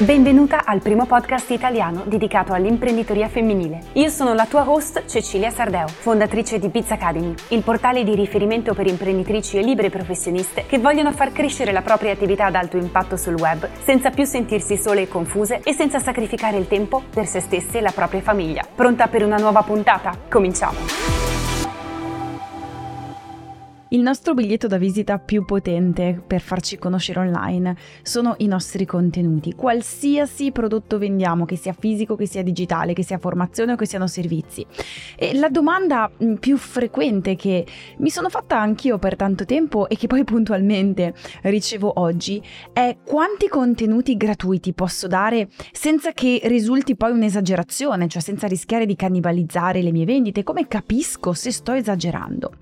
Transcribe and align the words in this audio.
Benvenuta 0.00 0.64
al 0.64 0.80
primo 0.80 1.04
podcast 1.04 1.50
italiano 1.50 2.04
dedicato 2.06 2.54
all'imprenditoria 2.54 3.28
femminile. 3.28 3.80
Io 3.92 4.08
sono 4.08 4.32
la 4.32 4.46
tua 4.46 4.66
host 4.66 5.04
Cecilia 5.04 5.50
Sardeo, 5.50 5.88
fondatrice 5.88 6.58
di 6.58 6.70
Pizza 6.70 6.94
Academy, 6.94 7.34
il 7.48 7.62
portale 7.62 8.02
di 8.02 8.14
riferimento 8.14 8.72
per 8.72 8.86
imprenditrici 8.86 9.58
e 9.58 9.62
libere 9.62 9.90
professioniste 9.90 10.64
che 10.64 10.78
vogliono 10.78 11.12
far 11.12 11.32
crescere 11.32 11.70
la 11.70 11.82
propria 11.82 12.12
attività 12.12 12.46
ad 12.46 12.54
alto 12.54 12.78
impatto 12.78 13.18
sul 13.18 13.34
web 13.34 13.68
senza 13.84 14.08
più 14.08 14.24
sentirsi 14.24 14.78
sole 14.78 15.02
e 15.02 15.08
confuse 15.08 15.60
e 15.62 15.74
senza 15.74 15.98
sacrificare 15.98 16.56
il 16.56 16.66
tempo 16.66 17.02
per 17.10 17.26
se 17.26 17.40
stesse 17.40 17.76
e 17.76 17.82
la 17.82 17.92
propria 17.94 18.22
famiglia. 18.22 18.64
Pronta 18.74 19.06
per 19.08 19.22
una 19.22 19.36
nuova 19.36 19.60
puntata? 19.60 20.16
Cominciamo! 20.30 21.29
Il 23.92 24.02
nostro 24.02 24.34
biglietto 24.34 24.68
da 24.68 24.78
visita 24.78 25.18
più 25.18 25.44
potente 25.44 26.22
per 26.24 26.40
farci 26.40 26.78
conoscere 26.78 27.18
online 27.18 27.74
sono 28.02 28.36
i 28.38 28.46
nostri 28.46 28.86
contenuti. 28.86 29.56
Qualsiasi 29.56 30.52
prodotto 30.52 30.96
vendiamo, 30.96 31.44
che 31.44 31.56
sia 31.56 31.72
fisico, 31.72 32.14
che 32.14 32.26
sia 32.26 32.44
digitale, 32.44 32.92
che 32.92 33.02
sia 33.02 33.18
formazione 33.18 33.72
o 33.72 33.74
che 33.76 33.86
siano 33.86 34.06
servizi. 34.06 34.64
E 35.16 35.34
la 35.34 35.48
domanda 35.48 36.08
mm, 36.08 36.34
più 36.34 36.56
frequente 36.56 37.34
che 37.34 37.66
mi 37.96 38.10
sono 38.10 38.28
fatta 38.28 38.60
anch'io 38.60 38.96
per 39.00 39.16
tanto 39.16 39.44
tempo 39.44 39.88
e 39.88 39.96
che 39.96 40.06
poi 40.06 40.22
puntualmente 40.22 41.12
ricevo 41.42 41.98
oggi 41.98 42.40
è 42.72 42.96
quanti 43.04 43.48
contenuti 43.48 44.16
gratuiti 44.16 44.72
posso 44.72 45.08
dare 45.08 45.48
senza 45.72 46.12
che 46.12 46.42
risulti 46.44 46.94
poi 46.94 47.10
un'esagerazione, 47.10 48.06
cioè 48.06 48.22
senza 48.22 48.46
rischiare 48.46 48.86
di 48.86 48.94
cannibalizzare 48.94 49.82
le 49.82 49.90
mie 49.90 50.04
vendite, 50.04 50.44
come 50.44 50.68
capisco 50.68 51.32
se 51.32 51.50
sto 51.50 51.72
esagerando. 51.72 52.52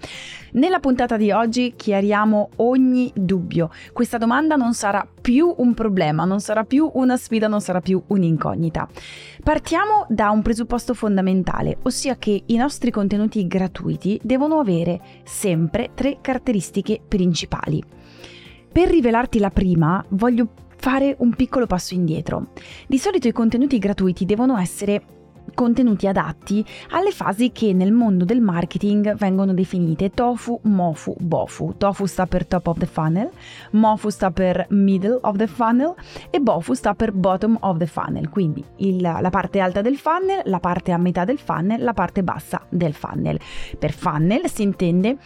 Nella 0.53 0.81
puntata 0.81 1.19
di 1.19 1.31
oggi 1.31 1.75
chiariamo 1.77 2.51
ogni 2.57 3.13
dubbio. 3.15 3.71
Questa 3.93 4.17
domanda 4.17 4.57
non 4.57 4.73
sarà 4.73 5.07
più 5.21 5.53
un 5.59 5.75
problema, 5.75 6.25
non 6.25 6.41
sarà 6.41 6.65
più 6.65 6.91
una 6.95 7.19
sfida, 7.19 7.49
non 7.49 7.61
sarà 7.61 7.81
più 7.81 8.03
un'incognita. 8.07 8.89
Partiamo 9.45 10.07
da 10.09 10.31
un 10.31 10.41
presupposto 10.41 10.95
fondamentale, 10.95 11.77
ossia 11.83 12.17
che 12.17 12.45
i 12.47 12.57
nostri 12.57 12.91
contenuti 12.91 13.47
gratuiti 13.47 14.19
devono 14.23 14.59
avere 14.59 15.01
sempre 15.25 15.91
tre 15.95 16.19
caratteristiche 16.23 16.99
principali. 17.07 17.83
Per 18.73 18.89
rivelarti 18.89 19.39
la 19.39 19.51
prima, 19.51 20.03
voglio 20.11 20.49
fare 20.77 21.15
un 21.19 21.35
piccolo 21.35 21.67
passo 21.67 21.93
indietro. 21.93 22.53
Di 22.87 22.99
solito 22.99 23.29
i 23.29 23.33
contenuti 23.33 23.79
gratuiti 23.79 24.25
devono 24.25 24.57
essere 24.57 25.03
contenuti 25.59 26.07
adatti 26.07 26.65
alle 26.91 27.11
fasi 27.11 27.51
che 27.51 27.73
nel 27.73 27.91
mondo 27.91 28.25
del 28.25 28.41
marketing 28.41 29.17
vengono 29.17 29.53
definite 29.53 30.11
tofu, 30.11 30.61
mofu, 30.63 31.17
bofu. 31.19 31.75
Tofu 31.77 32.07
sta 32.07 32.27
per 32.27 32.47
top 32.47 32.69
of 32.69 32.79
the 32.79 32.87
funnel, 32.87 33.29
mofu 33.73 34.09
sta 34.09 34.31
per 34.31 34.67
middle 34.69 35.19
of 35.23 35.37
the 35.37 35.49
funnel 35.49 35.97
e 36.31 36.39
bofu 36.39 36.75
sta 36.75 36.95
per 36.95 37.11
bottom 37.11 37.57
of 37.63 37.79
the 37.79 37.87
funnel, 37.87 38.29
quindi 38.29 38.65
il, 38.77 39.01
la 39.01 39.31
parte 39.31 39.59
alta 39.59 39.81
del 39.81 39.97
funnel, 39.97 40.43
la 40.45 40.61
parte 40.61 40.93
a 40.93 40.97
metà 40.97 41.25
del 41.25 41.41
funnel, 41.41 41.83
la 41.83 41.93
parte 41.93 42.23
bassa 42.23 42.65
del 42.69 42.95
funnel. 42.95 43.41
Per 43.77 43.93
funnel 43.93 44.49
si 44.49 44.63
intende 44.63 45.17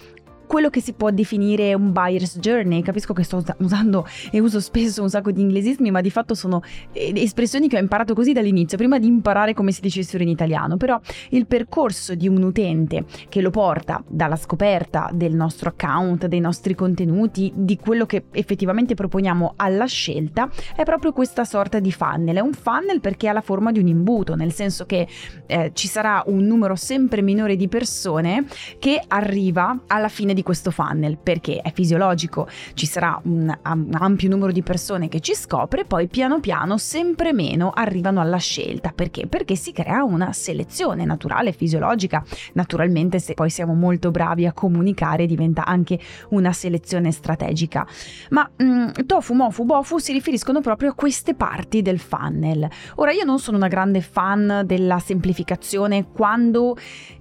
quello 0.47 0.71
che 0.71 0.81
si 0.81 0.93
può 0.93 1.11
definire 1.11 1.75
un 1.75 1.93
buyer's 1.93 2.39
journey. 2.39 2.83
Capisco 2.83 3.12
che 3.12 3.23
sto 3.23 3.43
usando 3.59 4.07
e 4.31 4.41
uso 4.41 4.61
spesso 4.61 5.03
un 5.03 5.11
sacco 5.11 5.31
di 5.31 5.41
inglesismi, 5.41 5.91
ma 5.91 6.01
di 6.01 6.11
fatto 6.11 6.34
sono 6.34 6.62
eh, 6.93 7.12
espressioni 7.17 7.69
che 7.69 7.77
ho 7.77 7.81
imparato 7.81 8.15
così 8.15 8.33
dall'inizio, 8.33 8.77
prima 8.77 8.99
di 8.99 9.07
imparare 9.07 9.55
come 9.55 9.73
si 9.73 9.81
dicessero 9.81 10.23
in 10.23 10.29
italiano. 10.29 10.77
Però 10.77 11.01
il 11.31 11.47
percorso 11.47 12.15
di 12.15 12.29
un 12.29 12.43
utente 12.43 13.05
che 13.29 13.41
lo 13.41 13.51
porta 13.51 14.03
dalla 14.07 14.37
scoperta 14.37 15.11
del 15.12 15.34
nostro 15.34 15.71
account, 15.71 16.27
dei 16.27 16.41
nostri 16.41 16.75
contenuti, 16.75 17.53
di 17.55 17.77
quello 17.77 18.06
che 18.06 18.25
effettivamente 18.33 18.95
proponiamo 18.95 19.55
alla 19.56 19.87
scelta, 19.87 20.51
è 20.75 20.83
proprio 20.84 21.12
questa 21.12 21.45
sorta 21.45 21.81
di 21.81 21.93
funnel. 21.93 22.37
È 22.37 22.41
un 22.41 22.53
funnel 22.53 23.01
perché 23.01 23.29
ha 23.29 23.33
la 23.33 23.41
forma 23.41 23.73
di 23.73 23.79
un 23.79 23.87
imbuto, 23.87 24.34
nel 24.34 24.53
senso 24.53 24.87
che 24.87 25.06
eh, 25.47 25.71
ci 25.75 25.89
sarà 25.89 26.23
un 26.27 26.45
numero 26.45 26.75
sempre 26.75 27.23
minore 27.23 27.56
di 27.56 27.69
persone 27.69 28.47
che 28.78 29.03
arriva 29.06 29.83
alla 29.87 30.09
fine 30.09 30.31
di 30.34 30.43
di 30.43 30.44
questo 30.44 30.72
funnel 30.72 31.16
perché 31.16 31.60
è 31.60 31.72
fisiologico, 31.72 32.48
ci 32.75 32.87
sarà 32.87 33.19
un, 33.25 33.56
un 33.65 33.97
ampio 33.98 34.28
numero 34.28 34.53
di 34.53 34.62
persone 34.62 35.09
che 35.09 35.20
ci 35.20 35.34
scopre, 35.34 35.84
poi 35.84 36.09
piano 36.09 36.41
piano 36.41 36.76
sempre 36.76 37.32
meno 37.32 37.70
arrivano 37.70 38.20
alla 38.20 38.37
scelta. 38.37 38.92
Perché? 38.94 39.26
Perché 39.28 39.54
si 39.54 39.72
crea 39.72 40.03
una 40.03 40.32
selezione 40.32 41.04
naturale, 41.04 41.53
fisiologica. 41.53 42.22
Naturalmente 42.54 43.21
se 43.21 43.34
poi 43.34 43.48
siamo 43.48 43.75
molto 43.75 44.10
bravi 44.10 44.44
a 44.47 44.53
comunicare 44.53 45.26
diventa 45.26 45.65
anche 45.65 45.98
una 46.31 46.53
selezione 46.53 47.12
strategica. 47.12 47.87
Ma 48.31 48.48
mh, 48.54 48.65
mm, 48.65 48.88
tofu, 49.06 49.34
mofu, 49.34 49.65
bofu 49.65 49.98
si 49.98 50.12
riferiscono 50.12 50.60
proprio 50.60 50.91
a 50.91 50.94
queste 50.94 51.34
parti 51.34 51.82
del 51.82 52.00
funnel. 52.00 52.69
Ora 52.97 53.12
io 53.12 53.25
non 53.25 53.38
sono 53.38 53.56
una 53.56 53.69
grande 53.69 54.00
fan 54.00 54.62
della 54.65 54.98
semplificazione 54.98 56.09
quando 56.10 56.76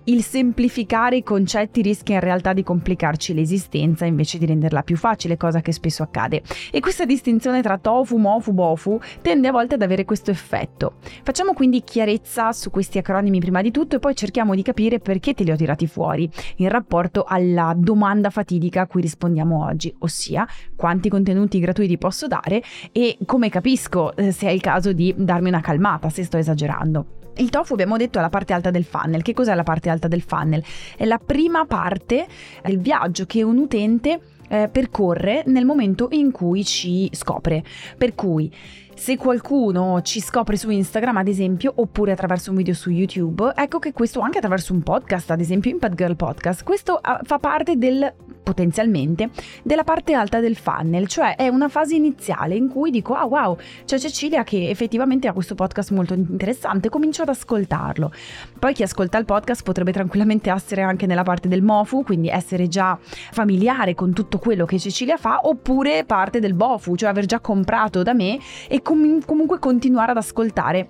il 0.06 0.24
semplificare 0.24 1.18
i 1.18 1.24
concetti 1.24 1.82
rischia 1.82 2.16
in 2.16 2.22
realtà 2.22 2.54
di 2.54 2.64
complicarci 2.64 3.34
l'esistenza 3.34 4.06
invece 4.06 4.38
di 4.38 4.46
renderla 4.46 4.82
più 4.84 4.98
facile, 4.98 5.38
cosa 5.38 5.62
che 5.62 5.72
spesso 5.72 6.04
accade. 6.04 6.42
E 6.72 6.80
questa 6.80 7.06
distinzione 7.06 7.62
tra 7.62 7.78
tofu, 7.78 8.18
mofu, 8.18 8.52
bofu 8.52 9.00
tende 9.22 9.48
a 9.48 9.52
volte 9.52 9.76
ad 9.76 9.82
avere 9.82 10.06
questo 10.06 10.32
effetto. 10.32 10.94
Facciamo 11.24 11.54
quindi 11.54 11.84
chiarezza 11.84 12.52
su 12.52 12.72
questi 12.72 12.98
acronimi 12.98 13.40
prima 13.40 13.62
di 13.62 13.72
tutto 13.72 13.96
e 13.96 14.00
poi 14.00 14.16
cerchiamo 14.16 14.56
di 14.56 14.64
capire 14.64 15.00
perché 15.00 15.34
te 15.34 15.44
li 15.44 15.52
ho 15.52 15.56
tirati 15.56 15.88
fuori 15.88 16.30
in 16.58 16.70
rapporto 16.70 17.24
alla 17.28 17.74
domanda 17.78 18.30
fatidica 18.30 18.82
a 18.82 18.88
cui 18.88 19.02
rispondiamo 19.02 19.66
oggi, 19.66 19.94
ossia 20.00 20.48
quanti 20.76 21.10
contenuti 21.10 21.60
gratuiti 21.60 21.98
posso 21.98 22.28
dare 22.28 22.64
e 22.92 23.18
come 23.26 23.50
capisco 23.50 24.16
eh, 24.16 24.32
se 24.32 24.48
è 24.48 24.52
il 24.52 24.62
caso 24.62 24.94
di 24.94 25.14
darmi 25.16 25.50
una 25.50 25.62
calmata 25.62 26.10
se 26.10 26.24
sto 26.24 26.38
esagerando. 26.38 27.21
Il 27.38 27.50
tofu 27.50 27.74
abbiamo 27.74 27.98
detto 27.98 28.20
è 28.20 28.22
la 28.22 28.30
parte 28.30 28.54
alta 28.54 28.72
del 28.72 28.84
funnel. 28.84 29.22
Che 29.22 29.34
cos'è 29.34 29.56
la 29.56 29.64
parte 29.64 29.90
alta 29.90 30.08
del 30.08 30.22
funnel? 30.22 30.64
È 30.96 31.06
la 31.06 31.20
prima 31.24 31.66
parte 31.66 32.28
del 32.64 32.80
viaggio 32.80 33.26
che 33.26 33.42
un 33.44 33.58
utente 33.58 34.20
eh, 34.50 34.70
percorre 34.70 35.44
nel 35.46 35.66
momento 35.66 36.10
in 36.12 36.32
cui 36.32 36.66
ci 36.66 37.10
scopre. 37.14 37.64
Per 37.98 38.14
cui 38.16 38.54
se 39.02 39.18
qualcuno 39.18 40.04
ci 40.04 40.22
scopre 40.22 40.56
su 40.58 40.70
Instagram, 40.70 41.18
ad 41.18 41.28
esempio, 41.28 41.74
oppure 41.78 42.12
attraverso 42.12 42.52
un 42.52 42.58
video 42.58 42.76
su 42.76 42.92
YouTube, 42.92 43.52
ecco 43.56 43.80
che 43.80 43.94
questo 43.94 44.20
anche 44.20 44.38
attraverso 44.38 44.74
un 44.74 44.84
podcast, 44.84 45.32
ad 45.32 45.40
esempio 45.40 45.72
Impact 45.72 45.96
Girl 45.96 46.16
Podcast, 46.16 46.64
questo 46.64 47.00
ah, 47.02 47.20
fa 47.24 47.40
parte 47.40 47.78
del 47.78 48.14
potenzialmente 48.44 49.30
della 49.64 49.84
parte 49.84 50.14
alta 50.14 50.40
del 50.40 50.56
funnel, 50.56 51.08
cioè 51.08 51.36
è 51.36 51.48
una 51.48 51.70
fase 51.70 51.96
iniziale 51.96 52.56
in 52.56 52.68
cui 52.68 52.92
dico 52.92 53.14
ah 53.14 53.26
wow, 53.26 53.58
c'è 53.86 53.98
Cecilia 53.98 54.44
che 54.44 54.70
effettivamente 54.70 55.28
ha 55.28 55.34
questo 55.34 55.56
podcast 55.56 55.92
molto 55.92 56.14
interessante, 56.14 56.90
comincio 56.90 57.22
ad 57.22 57.30
ascoltarlo. 57.30 58.12
Poi 58.60 58.74
chi 58.74 58.84
ascolta 58.84 59.18
il 59.18 59.26
podcast 59.26 59.64
potrebbe 59.64 59.92
tranquillamente 59.92 60.52
essere 60.52 60.82
anche 60.82 61.06
nella 61.06 61.24
parte 61.24 61.48
del 61.48 61.62
MOFU, 61.62 62.04
quindi 62.04 62.30
essere 62.30 62.68
già 62.68 62.98
familiare 63.02 63.96
con 63.96 64.14
tutto 64.14 64.38
quello 64.38 64.66
che 64.66 64.80
Cecilia 64.80 65.18
fa, 65.18 65.42
oppure 65.44 66.04
parte 66.06 66.40
del 66.40 66.54
BOFU, 66.54 66.96
cioè 66.96 67.10
aver 67.10 67.26
già 67.26 67.40
comprato 67.40 68.04
da 68.04 68.14
me 68.14 68.40
e 68.68 68.82
com- 68.92 69.24
comunque 69.26 69.58
continuare 69.60 70.12
ad 70.12 70.18
ascoltare 70.18 70.90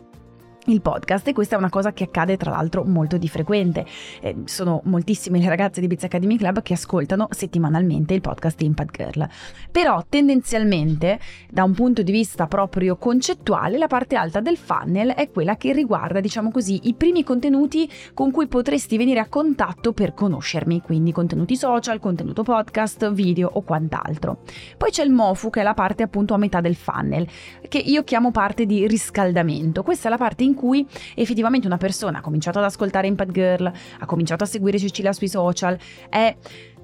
il 0.65 0.81
podcast 0.81 1.27
e 1.27 1.33
questa 1.33 1.55
è 1.55 1.57
una 1.57 1.69
cosa 1.69 1.91
che 1.93 2.03
accade 2.03 2.37
tra 2.37 2.51
l'altro 2.51 2.83
molto 2.83 3.17
di 3.17 3.27
frequente. 3.27 3.85
Eh, 4.21 4.35
sono 4.45 4.81
moltissime 4.85 5.39
le 5.39 5.49
ragazze 5.49 5.81
di 5.81 5.87
Biz 5.87 6.03
Academy 6.03 6.37
Club 6.37 6.61
che 6.61 6.73
ascoltano 6.73 7.27
settimanalmente 7.31 8.13
il 8.13 8.21
podcast 8.21 8.61
Impact 8.61 8.95
Girl. 8.95 9.27
Però 9.71 10.03
tendenzialmente 10.07 11.19
da 11.49 11.63
un 11.63 11.73
punto 11.73 12.03
di 12.03 12.11
vista 12.11 12.47
proprio 12.47 12.97
concettuale 12.97 13.77
la 13.77 13.87
parte 13.87 14.15
alta 14.15 14.39
del 14.39 14.57
funnel 14.57 15.11
è 15.11 15.29
quella 15.31 15.57
che 15.57 15.73
riguarda 15.73 16.19
diciamo 16.19 16.51
così 16.51 16.81
i 16.83 16.93
primi 16.93 17.23
contenuti 17.23 17.89
con 18.13 18.31
cui 18.31 18.47
potresti 18.47 18.97
venire 18.97 19.19
a 19.19 19.27
contatto 19.27 19.93
per 19.93 20.13
conoscermi, 20.13 20.81
quindi 20.81 21.11
contenuti 21.11 21.55
social, 21.55 21.99
contenuto 21.99 22.43
podcast, 22.43 23.11
video 23.11 23.49
o 23.51 23.61
quant'altro. 23.61 24.41
Poi 24.77 24.91
c'è 24.91 25.03
il 25.03 25.11
MOFU 25.11 25.49
che 25.49 25.61
è 25.61 25.63
la 25.63 25.73
parte 25.73 26.03
appunto 26.03 26.33
a 26.33 26.37
metà 26.37 26.61
del 26.61 26.75
funnel 26.75 27.27
che 27.67 27.77
io 27.77 28.03
chiamo 28.03 28.31
parte 28.31 28.65
di 28.65 28.87
riscaldamento. 28.87 29.83
Questa 29.83 30.07
è 30.07 30.11
la 30.11 30.17
parte 30.17 30.43
in 30.43 30.50
in 30.51 30.53
cui 30.55 30.85
effettivamente 31.15 31.65
una 31.65 31.77
persona 31.77 32.19
ha 32.19 32.21
cominciato 32.21 32.59
ad 32.59 32.65
ascoltare 32.65 33.07
Impact 33.07 33.31
Girl, 33.31 33.71
ha 33.99 34.05
cominciato 34.05 34.43
a 34.43 34.47
seguire 34.47 34.77
Cecilia 34.77 35.13
sui 35.13 35.27
social, 35.27 35.77
è 36.09 36.35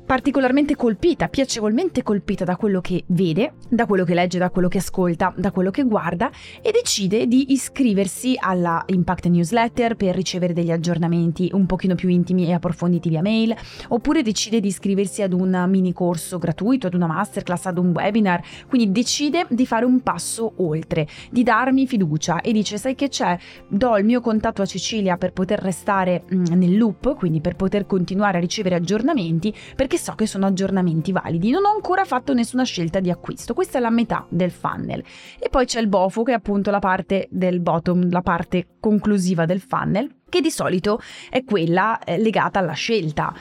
particolarmente 0.07 0.77
colpita, 0.77 1.27
piacevolmente 1.27 2.01
colpita 2.01 2.45
da 2.45 2.56
quello 2.56 2.80
che 2.80 3.04
vede, 3.07 3.56
da 3.68 3.86
quello 3.86 4.06
che 4.06 4.13
legge, 4.13 4.38
da 4.38 4.50
quello 4.50 4.69
che 4.69 4.77
ascolta, 4.77 5.33
da 5.36 5.51
quello 5.51 5.69
che 5.69 5.83
guarda 5.83 6.31
e 6.62 6.71
decide 6.71 7.27
di 7.27 7.51
iscriversi 7.51 8.38
alla 8.39 8.86
Impact 8.88 9.27
Newsletter 9.27 9.98
per 9.98 10.15
ricevere 10.15 10.54
degli 10.54 10.71
aggiornamenti 10.71 11.50
un 11.51 11.65
pochino 11.65 11.95
più 11.95 12.07
intimi 12.07 12.48
e 12.48 12.54
approfonditi 12.54 13.09
via 13.09 13.21
mail, 13.21 13.54
oppure 13.89 14.21
decide 14.21 14.62
di 14.62 14.69
iscriversi 14.69 15.24
ad 15.24 15.33
un 15.33 15.65
mini 15.68 15.92
corso 15.92 16.38
gratuito, 16.38 16.88
ad 16.88 16.94
una 16.94 17.07
masterclass, 17.07 17.65
ad 17.65 17.77
un 17.77 17.89
webinar, 17.89 18.42
quindi 18.69 18.94
decide 18.94 19.45
di 19.50 19.65
fare 19.65 19.83
un 19.83 20.00
passo 20.00 20.53
oltre, 20.60 21.06
di 21.30 21.44
darmi 21.44 21.86
fiducia 21.86 22.39
e 22.39 22.53
dice 22.53 22.77
sai 22.77 22.95
che 22.95 23.10
c'è, 23.10 23.38
do 23.68 23.98
il 23.98 24.06
mio 24.06 24.21
contatto 24.21 24.62
a 24.62 24.65
Cecilia 24.65 25.18
per 25.18 25.33
poter 25.33 25.60
restare 25.60 26.24
mm, 26.33 26.45
nel 26.53 26.77
loop, 26.77 27.18
quindi 27.18 27.42
per 27.42 27.57
poter 27.57 27.86
continuare 27.86 28.38
a 28.38 28.39
ricevere 28.39 28.75
aggiornamenti, 28.75 29.53
perché 29.75 29.96
perché 29.97 29.99
so 29.99 30.13
che 30.13 30.27
sono 30.27 30.45
aggiornamenti 30.45 31.11
validi. 31.11 31.49
Non 31.49 31.65
ho 31.65 31.71
ancora 31.71 32.05
fatto 32.05 32.33
nessuna 32.33 32.63
scelta 32.63 32.99
di 32.99 33.09
acquisto. 33.09 33.53
Questa 33.53 33.79
è 33.79 33.81
la 33.81 33.89
metà 33.89 34.25
del 34.29 34.51
funnel. 34.51 35.03
E 35.39 35.49
poi 35.49 35.65
c'è 35.65 35.79
il 35.79 35.88
BOFO, 35.88 36.23
che 36.23 36.31
è 36.31 36.35
appunto 36.35 36.71
la 36.71 36.79
parte 36.79 37.27
del 37.29 37.59
bottom, 37.59 38.09
la 38.09 38.21
parte 38.21 38.77
conclusiva 38.79 39.45
del 39.45 39.59
funnel 39.59 40.16
che 40.29 40.41
di 40.41 40.51
solito 40.51 41.00
è 41.29 41.44
quella 41.44 42.00
eh, 42.00 42.18
legata 42.18 42.59
alla 42.59 42.74
scelta. 42.74 43.33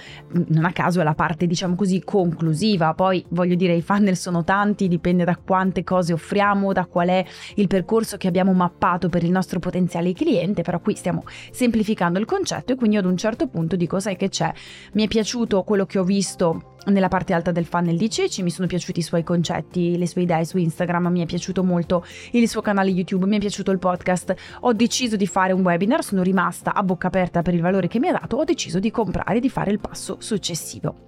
Non 0.49 0.65
a 0.65 0.73
caso 0.73 1.01
è 1.01 1.05
la 1.05 1.15
parte, 1.15 1.47
diciamo 1.47 1.75
così, 1.75 2.03
conclusiva. 2.05 2.95
Poi 2.95 3.25
voglio 3.31 3.55
dire, 3.55 3.75
i 3.75 3.83
funnel 3.83 4.17
sono 4.17 4.45
tanti, 4.45 4.89
dipende 4.89 5.25
da 5.25 5.37
quante 5.37 5.85
cose 5.85 6.13
offriamo, 6.13 6.73
da 6.73 6.87
qual 6.87 7.09
è 7.09 7.25
il 7.57 7.67
percorso 7.67 8.17
che 8.17 8.29
abbiamo 8.29 8.53
mappato 8.53 9.09
per 9.09 9.25
il 9.25 9.31
nostro 9.31 9.59
potenziale 9.59 10.13
cliente, 10.13 10.63
però 10.63 10.81
qui 10.81 10.95
stiamo 10.95 11.25
semplificando 11.51 12.19
il 12.19 12.25
concetto 12.25 12.73
e 12.73 12.77
quindi 12.77 12.97
ad 12.97 13.05
un 13.05 13.17
certo 13.17 13.49
punto 13.49 13.77
dico, 13.77 13.99
sai 14.01 14.17
che 14.17 14.29
c'è, 14.29 14.53
mi 14.93 15.05
è 15.05 15.09
piaciuto 15.09 15.63
quello 15.63 15.87
che 15.87 15.99
ho 15.99 16.05
visto 16.05 16.76
nella 16.87 17.09
parte 17.09 17.33
alta 17.33 17.53
del 17.53 17.65
funnel 17.65 17.97
di 17.97 18.11
Ceci, 18.11 18.43
mi 18.43 18.51
sono 18.51 18.67
piaciuti 18.67 19.01
i 19.01 19.03
suoi 19.03 19.23
concetti, 19.23 19.97
le 19.97 20.07
sue 20.07 20.23
idee 20.23 20.45
su 20.45 20.59
Instagram, 20.59 21.09
mi 21.09 21.23
è 21.23 21.27
piaciuto 21.27 21.63
molto 21.63 22.05
il 22.33 22.49
suo 22.49 22.61
canale 22.61 22.91
YouTube, 22.91 23.27
mi 23.27 23.37
è 23.37 23.41
piaciuto 23.41 23.71
il 23.71 23.79
podcast, 23.79 24.35
ho 24.61 24.73
deciso 24.73 25.17
di 25.17 25.27
fare 25.27 25.53
un 25.53 25.63
webinar, 25.63 26.03
sono 26.03 26.23
rimasta 26.23 26.75
a 26.75 26.83
bocca 26.83 27.09
aperta 27.09 27.43
per 27.43 27.55
il 27.55 27.61
valore 27.61 27.89
che 27.89 27.99
mi 27.99 28.09
ha 28.09 28.13
dato, 28.13 28.37
ho 28.37 28.45
deciso 28.45 28.79
di 28.79 28.91
comprare 28.91 29.37
e 29.37 29.41
di 29.41 29.51
fare 29.51 29.71
il 29.71 29.81
passo 29.81 30.17
successivo. 30.21 31.05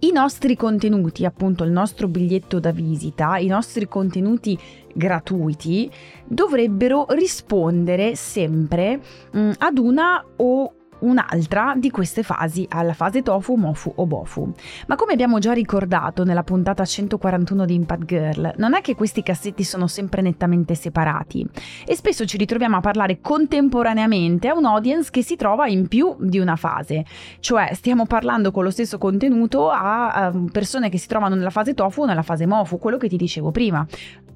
I 0.00 0.12
nostri 0.12 0.54
contenuti, 0.54 1.24
appunto 1.24 1.64
il 1.64 1.70
nostro 1.70 2.08
biglietto 2.08 2.60
da 2.60 2.72
visita, 2.72 3.38
i 3.38 3.46
nostri 3.46 3.88
contenuti 3.88 4.58
gratuiti 4.92 5.90
dovrebbero 6.26 7.06
rispondere 7.10 8.14
sempre 8.14 9.00
mh, 9.32 9.38
mm, 9.38 9.50
ad 9.58 9.78
una 9.78 10.22
o 10.36 10.74
un'altra 11.00 11.74
di 11.76 11.90
queste 11.90 12.22
fasi 12.22 12.66
alla 12.70 12.92
fase 12.92 13.22
tofu, 13.22 13.54
mofu 13.54 13.92
o 13.96 14.06
bofu. 14.06 14.52
Ma 14.86 14.96
come 14.96 15.12
abbiamo 15.12 15.38
già 15.38 15.52
ricordato 15.52 16.24
nella 16.24 16.42
puntata 16.42 16.84
141 16.84 17.64
di 17.64 17.74
Impact 17.74 18.04
Girl, 18.04 18.54
non 18.56 18.74
è 18.74 18.80
che 18.80 18.94
questi 18.94 19.22
cassetti 19.22 19.64
sono 19.64 19.86
sempre 19.86 20.22
nettamente 20.22 20.74
separati 20.74 21.46
e 21.86 21.94
spesso 21.94 22.24
ci 22.24 22.36
ritroviamo 22.36 22.76
a 22.76 22.80
parlare 22.80 23.20
contemporaneamente 23.20 24.48
a 24.48 24.54
un 24.54 24.64
audience 24.64 25.10
che 25.10 25.22
si 25.22 25.36
trova 25.36 25.66
in 25.66 25.88
più 25.88 26.14
di 26.18 26.38
una 26.38 26.56
fase, 26.56 27.04
cioè 27.40 27.70
stiamo 27.74 28.06
parlando 28.06 28.50
con 28.50 28.64
lo 28.64 28.70
stesso 28.70 28.98
contenuto 28.98 29.70
a, 29.70 30.32
persone 30.50 30.88
che 30.88 30.98
si 30.98 31.06
trovano 31.06 31.34
nella 31.34 31.50
fase 31.50 31.74
tofu 31.74 32.02
o 32.02 32.06
nella 32.06 32.22
fase 32.22 32.46
mofu, 32.46 32.78
quello 32.78 32.96
che 32.96 33.08
ti 33.08 33.16
dicevo 33.16 33.50
prima. 33.50 33.86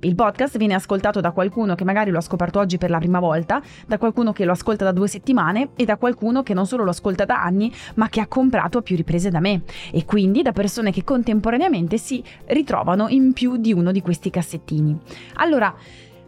Il 0.01 0.15
podcast 0.15 0.59
viene 0.59 0.75
ascoltato 0.75 1.21
da 1.21 1.33
qualcuno 1.33 1.75
che 1.75 1.83
magari 1.83 2.13
lo 2.13 2.19
ha 2.19 2.21
scoperto 2.21 2.61
oggi 2.61 2.79
per 2.79 2.89
la 2.89 2.99
prima 2.99 3.19
volta, 3.19 3.61
da 3.85 3.99
qualcuno 3.99 4.33
che 4.33 4.45
lo 4.45 4.53
ascolta 4.53 4.85
da 4.85 4.93
due 4.93 5.09
settimane 5.09 5.71
e 5.75 5.85
da 5.85 5.97
qualcuno 5.97 6.45
che 6.45 6.48
non 6.55 6.67
solo 6.67 6.85
lo 6.85 6.91
ascolta 6.91 7.25
da 7.25 7.43
anni, 7.43 7.73
ma 7.95 8.09
che 8.09 8.21
ha 8.21 8.27
comprato 8.27 8.79
a 8.79 8.83
più 8.83 8.97
riprese 8.97 9.31
da 9.31 9.41
me 9.41 9.63
e 9.93 10.05
quindi 10.05 10.43
da 10.43 10.53
persone 10.53 10.93
che 10.93 11.05
contemporaneamente 11.05 11.99
si 11.99 12.23
ritrovano 12.47 13.09
in 13.09 13.33
più 13.33 13.57
di 13.57 13.73
uno 13.73 13.93
di 13.93 14.03
questi 14.03 14.31
cassettini. 14.31 14.99
Allora, 15.35 15.75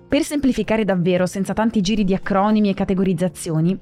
per 0.09 0.23
semplificare 0.23 0.85
davvero, 0.85 1.27
senza 1.27 1.53
tanti 1.53 1.81
giri 1.81 2.05
di 2.05 2.15
acronimi 2.15 2.71
e 2.71 2.75
categorizzazioni, 2.75 3.79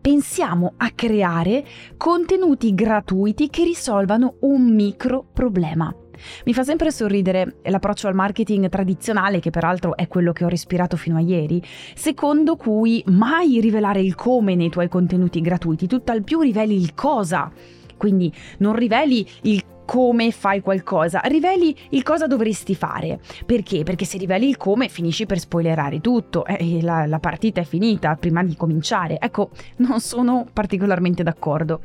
pensiamo 0.00 0.74
a 0.78 0.90
creare 0.90 1.64
contenuti 1.96 2.74
gratuiti 2.74 3.48
che 3.48 3.62
risolvano 3.62 4.36
un 4.40 4.74
micro 4.74 5.24
problema. 5.32 5.94
Mi 6.44 6.54
fa 6.54 6.62
sempre 6.62 6.90
sorridere 6.90 7.56
l'approccio 7.64 8.08
al 8.08 8.14
marketing 8.14 8.68
tradizionale, 8.68 9.40
che 9.40 9.50
peraltro 9.50 9.96
è 9.96 10.08
quello 10.08 10.32
che 10.32 10.44
ho 10.44 10.48
respirato 10.48 10.96
fino 10.96 11.16
a 11.16 11.20
ieri, 11.20 11.62
secondo 11.94 12.56
cui 12.56 13.02
mai 13.06 13.60
rivelare 13.60 14.00
il 14.00 14.14
come 14.14 14.54
nei 14.54 14.70
tuoi 14.70 14.88
contenuti 14.88 15.40
gratuiti, 15.40 15.86
tutt'al 15.86 16.22
più 16.22 16.40
riveli 16.40 16.74
il 16.74 16.94
cosa. 16.94 17.50
Quindi 17.96 18.32
non 18.58 18.74
riveli 18.74 19.26
il 19.42 19.62
come 19.84 20.30
fai 20.30 20.60
qualcosa, 20.60 21.20
riveli 21.24 21.76
il 21.90 22.02
cosa 22.02 22.26
dovresti 22.26 22.74
fare. 22.74 23.20
Perché? 23.44 23.82
Perché 23.82 24.04
se 24.04 24.18
riveli 24.18 24.48
il 24.48 24.56
come 24.56 24.88
finisci 24.88 25.26
per 25.26 25.38
spoilerare 25.38 26.00
tutto 26.00 26.44
eh, 26.44 26.80
la, 26.82 27.06
la 27.06 27.18
partita 27.18 27.60
è 27.60 27.64
finita 27.64 28.14
prima 28.16 28.42
di 28.42 28.56
cominciare. 28.56 29.18
Ecco, 29.18 29.50
non 29.76 30.00
sono 30.00 30.46
particolarmente 30.52 31.22
d'accordo. 31.22 31.80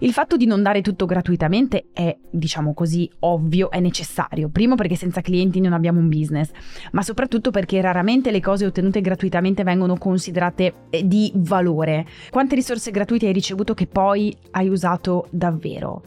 Il 0.00 0.12
fatto 0.12 0.36
di 0.36 0.46
non 0.46 0.62
dare 0.62 0.80
tutto 0.80 1.06
gratuitamente 1.06 1.88
è, 1.92 2.16
diciamo 2.30 2.74
così, 2.74 3.10
ovvio, 3.20 3.70
è 3.70 3.80
necessario. 3.80 4.48
Primo 4.48 4.74
perché 4.74 4.96
senza 4.96 5.20
clienti 5.20 5.60
non 5.60 5.72
abbiamo 5.72 5.98
un 5.98 6.08
business, 6.08 6.50
ma 6.92 7.02
soprattutto 7.02 7.50
perché 7.50 7.80
raramente 7.80 8.30
le 8.30 8.40
cose 8.40 8.66
ottenute 8.66 9.00
gratuitamente 9.00 9.62
vengono 9.62 9.96
considerate 9.96 10.74
eh, 10.90 11.06
di 11.06 11.30
valore. 11.34 12.06
Quante 12.30 12.54
risorse 12.54 12.90
gratuite 12.90 13.26
hai 13.26 13.32
ricevuto 13.32 13.74
che 13.74 13.86
poi 13.86 14.34
hai 14.52 14.68
usato 14.68 15.26
davvero? 15.30 16.02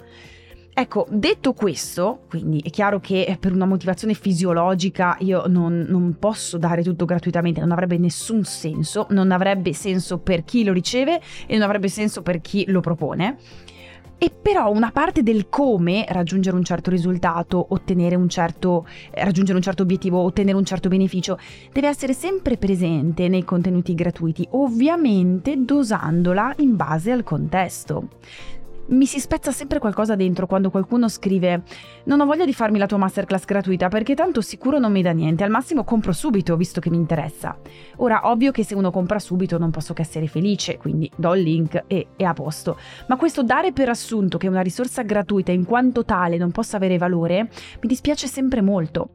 Ecco, 0.75 1.05
detto 1.07 1.53
questo, 1.53 2.21
quindi 2.27 2.59
è 2.65 2.71
chiaro 2.71 2.99
che 2.99 3.37
per 3.39 3.53
una 3.53 3.67
motivazione 3.67 4.15
fisiologica 4.15 5.17
io 5.19 5.43
non, 5.45 5.85
non, 5.87 6.17
posso 6.17 6.57
dare 6.57 6.81
tutto 6.81 7.05
gratuitamente, 7.05 7.59
non 7.59 7.71
avrebbe 7.71 7.99
nessun 7.99 8.43
senso, 8.43 9.05
non 9.11 9.31
avrebbe 9.31 9.71
senso 9.73 10.17
per 10.17 10.43
chi 10.43 10.63
lo 10.63 10.73
riceve 10.73 11.21
e 11.45 11.53
non 11.53 11.61
avrebbe 11.61 11.89
senso 11.89 12.23
per 12.23 12.41
chi 12.41 12.65
lo 12.69 12.79
propone. 12.79 13.37
E 14.17 14.31
però 14.31 14.71
una 14.71 14.89
parte 14.89 15.21
del 15.21 15.47
come 15.47 16.05
raggiungere 16.07 16.55
un 16.55 16.63
certo 16.63 16.89
risultato, 16.89 17.67
un 17.69 18.29
certo, 18.29 18.87
raggiungere 19.11 19.57
un 19.57 19.63
certo 19.63 19.83
obiettivo, 19.83 20.21
ottenere 20.21 20.57
un 20.57 20.65
certo 20.65 20.89
beneficio, 20.89 21.37
deve 21.71 21.87
essere 21.87 22.13
sempre 22.13 22.57
presente 22.57 23.27
nei 23.27 23.43
contenuti 23.43 23.93
gratuiti, 23.93 24.47
ovviamente 24.51 25.55
dosandola 25.57 26.55
in 26.59 26.75
base 26.75 27.11
al 27.11 27.23
contesto 27.23 28.07
mi 28.87 29.05
si 29.05 29.19
spezza 29.19 29.51
sempre 29.51 29.79
qualcosa 29.79 30.15
dentro 30.15 30.45
quando 30.45 30.69
qualcuno 30.69 31.07
scrive 31.07 31.63
non 32.05 32.19
ho 32.19 32.25
voglia 32.25 32.43
di 32.43 32.53
farmi 32.53 32.77
la 32.77 32.85
tua 32.85 32.97
masterclass 32.97 33.45
gratuita 33.45 33.87
perché 33.87 34.13
tanto 34.13 34.41
sicuro 34.41 34.77
non 34.77 34.91
mi 34.91 35.01
dà 35.01 35.11
niente, 35.11 35.43
al 35.43 35.49
massimo 35.49 35.83
compro 35.83 36.11
subito 36.11 36.57
visto 36.57 36.81
che 36.81 36.89
mi 36.89 36.97
interessa. 36.97 37.57
Ora, 37.97 38.29
ovvio 38.29 38.51
che 38.51 38.63
se 38.63 38.75
uno 38.75 38.91
compra 38.91 39.19
subito 39.19 39.57
non 39.57 39.71
posso 39.71 39.93
che 39.93 40.01
essere 40.01 40.27
felice, 40.27 40.77
quindi 40.77 41.09
do 41.15 41.33
il 41.35 41.43
link 41.43 41.83
e 41.87 42.07
è 42.15 42.23
a 42.23 42.33
posto. 42.33 42.77
Ma 43.07 43.15
questo 43.15 43.43
dare 43.43 43.71
per 43.71 43.89
assunto 43.89 44.37
che 44.37 44.47
una 44.47 44.61
risorsa 44.61 45.03
gratuita 45.03 45.51
in 45.51 45.65
quanto 45.65 46.03
tale 46.03 46.37
non 46.37 46.51
possa 46.51 46.77
avere 46.77 46.97
valore, 46.97 47.43
mi 47.43 47.87
dispiace 47.87 48.27
sempre 48.27 48.61
molto 48.61 49.09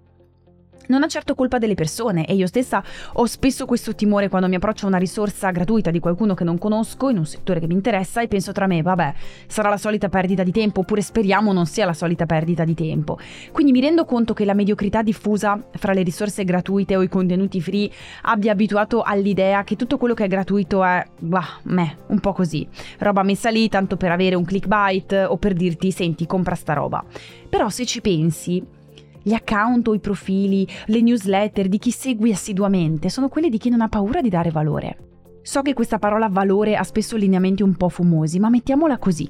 non 0.88 1.02
ha 1.02 1.06
certo 1.06 1.34
colpa 1.34 1.58
delle 1.58 1.74
persone 1.74 2.26
e 2.26 2.34
io 2.34 2.46
stessa 2.46 2.82
ho 3.14 3.24
spesso 3.24 3.64
questo 3.64 3.94
timore 3.94 4.28
quando 4.28 4.48
mi 4.48 4.56
approccio 4.56 4.84
a 4.84 4.88
una 4.88 4.98
risorsa 4.98 5.50
gratuita 5.50 5.90
di 5.90 6.00
qualcuno 6.00 6.34
che 6.34 6.44
non 6.44 6.58
conosco 6.58 7.08
in 7.08 7.18
un 7.18 7.26
settore 7.26 7.60
che 7.60 7.66
mi 7.66 7.74
interessa 7.74 8.20
e 8.20 8.28
penso 8.28 8.52
tra 8.52 8.66
me, 8.66 8.82
vabbè, 8.82 9.14
sarà 9.46 9.68
la 9.68 9.76
solita 9.76 10.08
perdita 10.08 10.42
di 10.42 10.52
tempo 10.52 10.80
oppure 10.80 11.00
speriamo 11.00 11.52
non 11.52 11.66
sia 11.66 11.84
la 11.84 11.92
solita 11.92 12.26
perdita 12.26 12.64
di 12.64 12.74
tempo. 12.74 13.18
Quindi 13.52 13.72
mi 13.72 13.80
rendo 13.80 14.04
conto 14.04 14.34
che 14.34 14.44
la 14.44 14.54
mediocrità 14.54 15.02
diffusa 15.02 15.60
fra 15.72 15.92
le 15.92 16.02
risorse 16.02 16.44
gratuite 16.44 16.96
o 16.96 17.02
i 17.02 17.08
contenuti 17.08 17.60
free 17.60 17.90
abbia 18.22 18.52
abituato 18.52 19.02
all'idea 19.02 19.64
che 19.64 19.76
tutto 19.76 19.98
quello 19.98 20.14
che 20.14 20.24
è 20.24 20.28
gratuito 20.28 20.84
è, 20.84 21.04
bah, 21.20 21.58
me, 21.64 21.98
un 22.08 22.20
po' 22.20 22.32
così. 22.32 22.66
Roba 22.98 23.22
messa 23.22 23.50
lì 23.50 23.68
tanto 23.68 23.96
per 23.96 24.10
avere 24.10 24.34
un 24.34 24.44
clickbait 24.44 25.26
o 25.28 25.36
per 25.36 25.54
dirti, 25.54 25.90
senti, 25.90 26.26
compra 26.26 26.54
sta 26.54 26.72
roba. 26.72 27.04
Però 27.48 27.68
se 27.68 27.86
ci 27.86 28.00
pensi, 28.00 28.62
gli 29.22 29.32
account 29.32 29.88
o 29.88 29.94
i 29.94 30.00
profili, 30.00 30.66
le 30.86 31.00
newsletter 31.00 31.68
di 31.68 31.78
chi 31.78 31.90
segui 31.90 32.32
assiduamente 32.32 33.08
sono 33.08 33.28
quelli 33.28 33.48
di 33.48 33.58
chi 33.58 33.68
non 33.68 33.80
ha 33.80 33.88
paura 33.88 34.20
di 34.20 34.28
dare 34.28 34.50
valore. 34.50 34.96
So 35.42 35.62
che 35.62 35.74
questa 35.74 35.98
parola 35.98 36.28
valore 36.28 36.76
ha 36.76 36.82
spesso 36.82 37.16
lineamenti 37.16 37.62
un 37.62 37.74
po' 37.74 37.88
fumosi, 37.88 38.38
ma 38.38 38.50
mettiamola 38.50 38.98
così. 38.98 39.28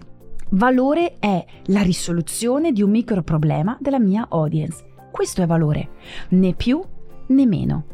Valore 0.50 1.16
è 1.18 1.45
la 1.66 1.83
risoluzione 1.83 2.73
di 2.73 2.83
un 2.83 2.90
micro 2.90 3.23
problema 3.23 3.76
della 3.80 4.00
mia 4.00 4.26
audience. 4.28 4.85
Questo 5.11 5.42
è 5.42 5.47
valore, 5.47 5.90
né 6.30 6.54
più 6.54 6.83
né 7.28 7.47
meno. 7.47 7.85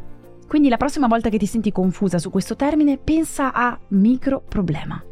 Quindi 0.47 0.69
la 0.69 0.77
prossima 0.77 1.07
volta 1.07 1.29
che 1.29 1.37
ti 1.37 1.45
senti 1.45 1.71
confusa 1.71 2.17
su 2.17 2.29
questo 2.29 2.55
termine, 2.55 2.97
pensa 2.97 3.51
a 3.51 3.77
micro 3.89 4.41
problema. 4.47 5.03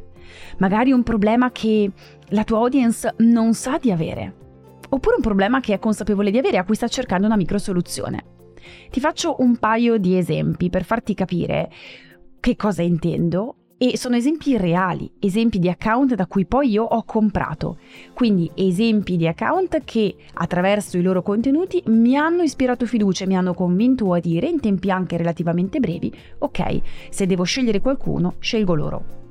Magari 0.60 0.92
un 0.92 1.04
problema 1.04 1.52
che 1.52 1.92
la 2.30 2.44
tua 2.44 2.60
audience 2.60 3.14
non 3.18 3.54
sa 3.54 3.78
di 3.78 3.92
avere 3.92 4.42
oppure 4.94 5.16
un 5.16 5.22
problema 5.22 5.60
che 5.60 5.74
è 5.74 5.80
consapevole 5.80 6.30
di 6.30 6.38
avere 6.38 6.58
a 6.58 6.64
cui 6.64 6.76
sta 6.76 6.88
cercando 6.88 7.26
una 7.26 7.36
micro 7.36 7.58
soluzione. 7.58 8.24
Ti 8.90 9.00
faccio 9.00 9.36
un 9.40 9.58
paio 9.58 9.98
di 9.98 10.18
esempi 10.18 10.70
per 10.70 10.84
farti 10.84 11.14
capire 11.16 11.70
che 12.40 12.56
cosa 12.56 12.84
intendo 12.84 13.56
e 13.78 13.98
sono 13.98 14.16
esempi 14.16 14.56
reali, 14.56 15.12
esempi 15.20 15.60
di 15.60 15.68
account 15.68 16.14
da 16.14 16.28
cui 16.28 16.46
poi 16.46 16.70
io 16.70 16.84
ho 16.84 17.04
comprato. 17.04 17.80
Quindi 18.14 18.50
esempi 18.54 19.18
di 19.18 19.28
account 19.28 19.84
che 19.84 20.16
attraverso 20.36 20.98
i 20.98 21.02
loro 21.02 21.22
contenuti 21.22 21.82
mi 21.88 22.16
hanno 22.16 22.44
ispirato 22.44 22.86
fiducia 22.86 23.24
e 23.24 23.28
mi 23.28 23.36
hanno 23.36 23.54
convinto 23.54 24.14
a 24.14 24.20
dire 24.20 24.48
in 24.48 24.60
tempi 24.60 24.92
anche 24.92 25.18
relativamente 25.18 25.80
brevi, 25.80 26.14
ok, 26.38 26.82
se 27.10 27.26
devo 27.26 27.44
scegliere 27.44 27.82
qualcuno, 27.82 28.36
scelgo 28.40 28.76
loro. 28.76 29.23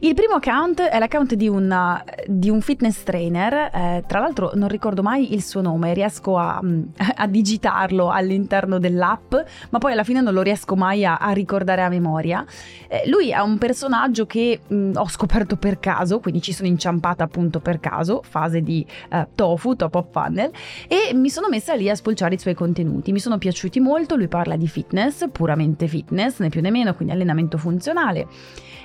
Il 0.00 0.12
primo 0.12 0.34
account 0.34 0.82
è 0.82 0.98
l'account 0.98 1.34
di, 1.34 1.48
una, 1.48 2.04
di 2.26 2.50
un 2.50 2.60
fitness 2.60 3.02
trainer, 3.02 3.70
eh, 3.72 4.04
tra 4.06 4.20
l'altro 4.20 4.50
non 4.54 4.68
ricordo 4.68 5.02
mai 5.02 5.32
il 5.32 5.42
suo 5.42 5.62
nome, 5.62 5.94
riesco 5.94 6.36
a, 6.36 6.60
a, 7.16 7.26
digitarlo 7.26 8.10
all'interno 8.10 8.78
dell'app, 8.78 9.34
ma 9.70 9.78
poi 9.78 9.92
alla 9.92 10.04
fine 10.04 10.20
non 10.20 10.34
lo 10.34 10.42
riesco 10.42 10.76
mai 10.76 11.06
a, 11.06 11.16
a 11.16 11.30
ricordare 11.32 11.82
a 11.82 11.88
memoria. 11.88 12.44
Eh, 12.88 13.08
lui 13.08 13.30
è 13.30 13.38
un 13.38 13.56
personaggio 13.56 14.26
che 14.26 14.60
mh, 14.66 14.92
ho 14.96 15.08
scoperto 15.08 15.56
per 15.56 15.80
caso, 15.80 16.20
quindi 16.20 16.42
ci 16.42 16.52
sono 16.52 16.68
inciampata 16.68 17.24
appunto 17.24 17.60
per 17.60 17.80
caso, 17.80 18.20
fase 18.22 18.60
di 18.60 18.84
eh, 19.10 19.28
tofu, 19.34 19.76
top 19.76 19.94
of 19.94 20.06
funnel, 20.10 20.50
e 20.88 21.14
mi 21.14 21.30
sono 21.30 21.48
messa 21.48 21.74
lì 21.74 21.88
a 21.88 21.94
spulciare 21.94 22.34
i 22.34 22.38
suoi 22.38 22.54
contenuti. 22.54 23.12
Mi 23.12 23.20
sono 23.20 23.38
piaciuti 23.38 23.80
molto, 23.80 24.14
lui 24.14 24.28
parla 24.28 24.56
di 24.56 24.68
fitness, 24.68 25.24
puramente 25.32 25.86
fitness, 25.86 26.40
né 26.40 26.50
più 26.50 26.60
né 26.60 26.70
meno, 26.70 26.94
quindi 26.94 27.14
allenamento 27.14 27.56
funzionale. 27.56 28.26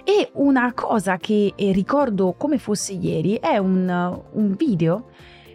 E 0.03 0.29
una 0.33 0.73
cosa 0.73 1.17
che 1.17 1.53
eh, 1.55 1.71
ricordo 1.71 2.33
come 2.37 2.57
fosse 2.57 2.93
ieri 2.93 3.35
è 3.35 3.57
un, 3.57 4.21
un 4.31 4.55
video 4.55 5.09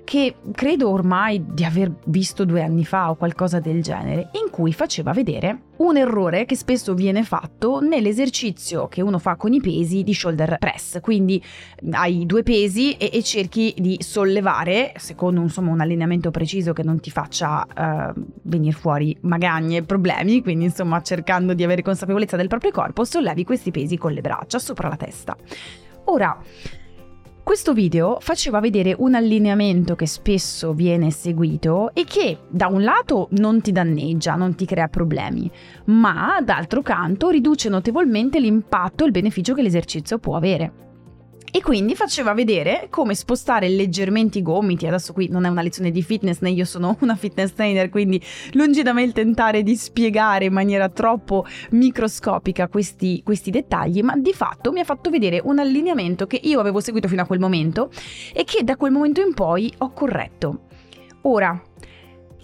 che 0.07 0.37
credo 0.53 0.89
ormai 0.89 1.45
di 1.53 1.65
aver 1.65 1.93
visto 2.05 2.45
due 2.45 2.63
anni 2.63 2.85
fa 2.85 3.11
o 3.11 3.17
qualcosa 3.17 3.59
del 3.59 3.83
genere, 3.83 4.31
in 4.41 4.51
cui 4.53 4.73
faceva 4.73 5.13
vedere 5.13 5.63
un 5.79 5.97
errore 5.97 6.45
che 6.45 6.55
spesso 6.55 6.95
viene 6.95 7.25
fatto 7.25 7.81
nell'esercizio 7.81 8.87
che 8.87 9.03
uno 9.03 9.19
fa 9.19 9.35
con 9.35 9.53
i 9.53 9.61
pesi 9.61 10.05
di 10.05 10.15
shoulder 10.15 10.59
press. 10.59 11.01
Quindi 11.01 11.43
hai 11.91 12.25
due 12.25 12.45
pesi 12.45 12.97
e, 12.97 13.11
e 13.13 13.23
cerchi 13.25 13.75
di 13.77 13.97
sollevare, 13.99 14.93
secondo 14.97 15.41
insomma, 15.41 15.73
un 15.73 15.81
allineamento 15.81 16.31
preciso 16.31 16.73
che 16.73 16.85
non 16.85 17.01
ti 17.01 17.11
faccia 17.11 17.67
uh, 17.67 18.21
venire 18.43 18.77
fuori 18.77 19.17
magagne 19.23 19.79
e 19.79 19.83
problemi, 19.83 20.41
quindi 20.41 20.67
insomma 20.67 21.03
cercando 21.03 21.53
di 21.53 21.65
avere 21.65 21.83
consapevolezza 21.83 22.37
del 22.37 22.47
proprio 22.47 22.71
corpo, 22.71 23.05
sollevi 23.05 23.43
questi 23.43 23.73
pesi 23.73 23.99
con 23.99 24.13
le 24.13 24.21
braccia 24.21 24.61
sopra 24.61 24.89
la 24.89 24.97
testa. 24.97 25.37
Ora, 26.05 26.41
questo 27.47 27.75
video 27.75 28.19
faceva 28.19 28.59
vedere 28.59 28.93
un 28.99 29.15
allineamento 29.15 29.95
che 29.95 30.09
spesso 30.09 30.73
viene 30.73 31.13
seguito 31.13 31.95
e 31.95 32.03
che 32.03 32.39
da 32.51 32.67
un 32.67 32.83
lato 32.83 33.29
non 33.35 33.61
ti 33.61 33.71
danneggia, 33.71 34.35
non 34.35 34.57
ti 34.57 34.67
crea 34.67 34.89
problemi, 34.89 35.49
ma 35.85 36.41
d'altro 36.43 36.83
canto 36.83 37.29
riduce 37.29 37.69
notevolmente 37.69 38.41
l'impatto 38.41 39.05
e 39.05 39.07
il 39.07 39.13
beneficio 39.13 39.55
che 39.55 39.63
l'esercizio 39.63 40.19
può 40.19 40.35
avere. 40.35 40.86
E 41.57 41.63
quindi 41.63 41.95
faceva 41.95 42.35
vedere 42.35 42.89
come 42.91 43.15
spostare 43.15 43.71
leggermente 43.71 44.37
i 44.37 44.43
gomiti. 44.43 44.87
Adesso 44.87 45.15
qui 45.15 45.29
non 45.31 45.47
è 45.47 45.49
una 45.49 45.63
lezione 45.63 45.91
di 45.91 46.03
fitness, 46.03 46.41
né 46.41 46.51
io 46.51 46.67
sono 46.67 46.95
una 47.01 47.17
fitness 47.17 47.55
trainer, 47.55 47.89
quindi 47.89 48.23
lungi 48.53 48.83
da 48.83 48.93
me 48.93 49.03
il 49.03 49.15
tentare 49.15 49.63
di 49.63 49.75
spiegare 49.75 50.45
in 50.45 50.53
maniera 50.53 50.91
troppo 50.91 51.47
microscopica 51.71 52.69
questi, 52.69 53.23
questi 53.25 53.51
dettagli, 53.51 54.03
ma 54.03 54.19
di 54.19 54.35
fatto 54.35 54.71
mi 54.71 54.81
ha 54.81 54.85
fatto 54.85 55.09
vedere 55.09 55.41
un 55.43 55.59
allineamento 55.59 56.27
che 56.27 56.39
io 56.43 56.61
avevo 56.61 56.81
seguito 56.81 57.09
fino 57.09 57.23
a 57.23 57.25
quel 57.25 57.41
momento 57.41 57.91
e 58.35 58.45
che 58.45 58.63
da 58.63 58.77
quel 58.77 58.93
momento 58.93 59.23
in 59.23 59.33
poi 59.33 59.73
ho 59.79 59.93
corretto. 59.95 60.65
Ora, 61.23 61.59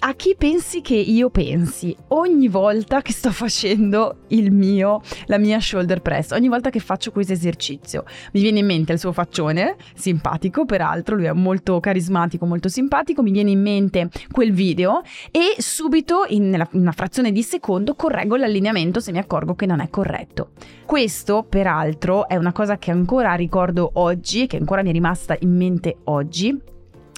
a 0.04 0.14
chi 0.14 0.35
pensi 0.37 0.80
che 0.80 0.97
io 0.97 1.30
pensi 1.30 1.94
ogni 2.09 2.49
volta 2.49 3.02
che 3.02 3.12
sto 3.12 3.30
facendo 3.30 4.23
mio, 4.30 5.00
la 5.26 5.38
mia 5.38 5.61
shoulder 5.61 6.02
press, 6.02 6.32
ogni 6.32 6.49
volta 6.49 6.71
che 6.71 6.80
faccio 6.80 7.12
questo 7.12 7.32
esercizio. 7.32 8.04
Mi 8.32 8.40
viene 8.40 8.59
in 8.59 8.66
mente 8.66 8.92
il 8.92 8.99
suo 8.99 9.12
faccione, 9.12 9.76
simpatico 9.94 10.64
peraltro, 10.64 11.14
lui 11.14 11.26
è 11.26 11.32
molto 11.32 11.78
carismatico, 11.78 12.47
molto 12.47 12.68
simpatico, 12.68 13.23
mi 13.23 13.30
viene 13.30 13.52
in 13.52 13.62
mente 13.62 14.09
quel 14.32 14.52
video 14.52 15.02
e 15.30 15.54
subito 15.59 16.25
in 16.28 16.66
una 16.73 16.92
frazione 16.92 17.30
di 17.30 17.44
secondo 17.44 17.94
correggo 17.94 18.35
l'allineamento 18.35 18.99
se 18.99 19.12
mi 19.12 19.18
accorgo 19.18 19.54
che 19.54 19.66
non 19.66 19.78
è 19.78 19.88
corretto. 19.88 20.50
Questo 20.85 21.47
peraltro 21.49 22.26
è 22.26 22.35
una 22.35 22.52
cosa 22.52 22.76
che 22.76 22.90
ancora 22.90 23.35
ricordo 23.35 23.88
oggi, 23.94 24.49
che 24.49 24.56
ancora 24.56 24.82
mi 24.82 24.88
è 24.88 24.92
rimasta 24.92 25.37
in 25.38 25.56
mente 25.56 25.99
oggi 26.04 26.71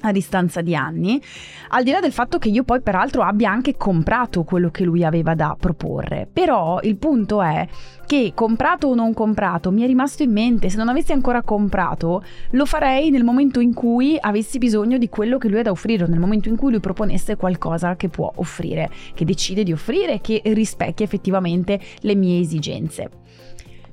a 0.09 0.13
distanza 0.13 0.61
di 0.61 0.75
anni, 0.75 1.21
al 1.69 1.83
di 1.83 1.91
là 1.91 2.01
del 2.01 2.13
fatto 2.13 2.39
che 2.39 2.49
io 2.49 2.63
poi 2.65 2.81
peraltro 2.81 3.23
abbia 3.23 3.51
anche 3.51 3.77
comprato 3.77 4.45
quello 4.45 4.71
che 4.71 4.85
lui 4.85 5.05
aveva 5.05 5.35
da 5.35 5.57
proporre. 5.59 6.29
Però 6.31 6.79
il 6.83 6.97
punto 6.97 7.43
è 7.43 7.67
che 8.07 8.33
comprato 8.35 8.89
o 8.89 8.95
non 8.95 9.15
comprato 9.15 9.71
mi 9.71 9.83
è 9.83 9.87
rimasto 9.87 10.23
in 10.23 10.31
mente, 10.31 10.69
se 10.69 10.77
non 10.77 10.89
avessi 10.89 11.13
ancora 11.13 11.43
comprato 11.43 12.23
lo 12.51 12.67
farei 12.67 13.11
nel 13.11 13.25
momento 13.25 13.61
in 13.61 13.73
cui 13.73 14.17
avessi 14.21 14.59
bisogno 14.59 14.99
di 14.99 15.09
quello 15.09 15.39
che 15.39 15.49
lui 15.49 15.61
ha 15.61 15.63
da 15.63 15.71
offrire, 15.71 16.07
nel 16.07 16.21
momento 16.21 16.49
in 16.49 16.57
cui 16.57 16.71
lui 16.71 16.81
proponesse 16.81 17.37
qualcosa 17.37 17.97
che 17.97 18.09
può 18.09 18.31
offrire, 18.37 18.91
che 19.15 19.25
decide 19.25 19.63
di 19.63 19.73
offrire, 19.73 20.21
che 20.21 20.43
rispecchia 20.45 21.05
effettivamente 21.05 21.81
le 22.01 22.15
mie 22.15 22.41
esigenze. 22.41 23.23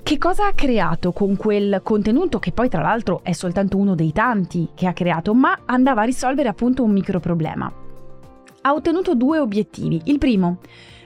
Che 0.02 0.18
cosa 0.18 0.48
ha 0.48 0.52
creato 0.52 1.12
con 1.12 1.36
quel 1.36 1.80
contenuto 1.82 2.40
che 2.40 2.50
poi 2.50 2.68
tra 2.68 2.82
l'altro 2.82 3.20
è 3.22 3.32
soltanto 3.32 3.76
uno 3.76 3.94
dei 3.94 4.12
tanti 4.12 4.68
che 4.74 4.86
ha 4.86 4.92
creato, 4.92 5.32
ma 5.32 5.60
andava 5.64 6.02
a 6.02 6.04
risolvere 6.04 6.48
appunto 6.48 6.82
un 6.82 6.90
micro 6.90 7.20
problema? 7.20 7.72
Ha 8.62 8.72
ottenuto 8.74 9.14
due 9.14 9.38
obiettivi. 9.38 10.02
Il 10.06 10.18
primo, 10.18 10.58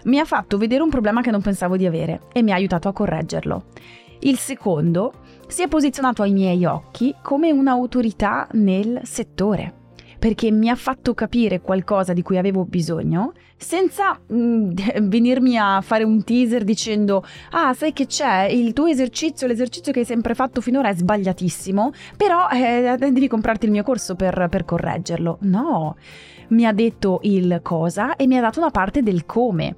mi 0.05 0.19
ha 0.19 0.25
fatto 0.25 0.57
vedere 0.57 0.83
un 0.83 0.88
problema 0.88 1.21
che 1.21 1.31
non 1.31 1.43
pensavo 1.43 1.76
di 1.76 1.87
avere 1.87 2.23
e 2.33 2.43
mi 2.43 2.53
ha 2.53 2.55
aiutato 2.55 2.88
a 2.88 2.93
correggerlo. 2.93 3.65
Il 4.21 4.38
secondo, 4.38 5.12
si 5.47 5.62
è 5.62 5.69
posizionato 5.69 6.23
ai 6.23 6.33
miei 6.33 6.65
occhi 6.65 7.15
come 7.23 7.53
un'autorità 7.53 8.49
nel 8.53 9.00
settore 9.05 9.75
perché 10.18 10.50
mi 10.50 10.68
ha 10.68 10.75
fatto 10.75 11.14
capire 11.14 11.61
qualcosa 11.61 12.12
di 12.12 12.23
cui 12.23 12.38
avevo 12.38 12.64
bisogno 12.64 13.32
senza 13.56 14.18
mm, 14.32 14.70
venirmi 15.02 15.56
a 15.56 15.80
fare 15.80 16.04
un 16.04 16.23
teaser 16.25 16.64
dicendo 16.64 17.25
ah 17.50 17.73
sai 17.75 17.92
che 17.92 18.06
c'è? 18.06 18.44
Il 18.44 18.73
tuo 18.73 18.87
esercizio 18.87 19.46
l'esercizio 19.46 19.92
che 19.92 20.00
hai 20.00 20.04
sempre 20.04 20.35
fatto 20.35 20.61
finora 20.61 20.88
è 20.88 20.94
sbagliatissimo 20.94 21.92
però 22.16 22.49
eh, 22.49 22.96
devi 22.99 23.28
comprarti 23.28 23.66
il 23.66 23.73
mio 23.73 23.82
corso 23.82 24.14
per, 24.14 24.49
per 24.50 24.64
correggerlo. 24.64 25.38
No 25.42 25.96
mi 26.49 26.64
ha 26.64 26.73
detto 26.73 27.18
il 27.23 27.61
cosa 27.62 28.14
e 28.16 28.26
mi 28.26 28.37
ha 28.37 28.40
dato 28.40 28.61
una 28.61 28.70
parte 28.70 29.02
del 29.02 29.26
come 29.26 29.75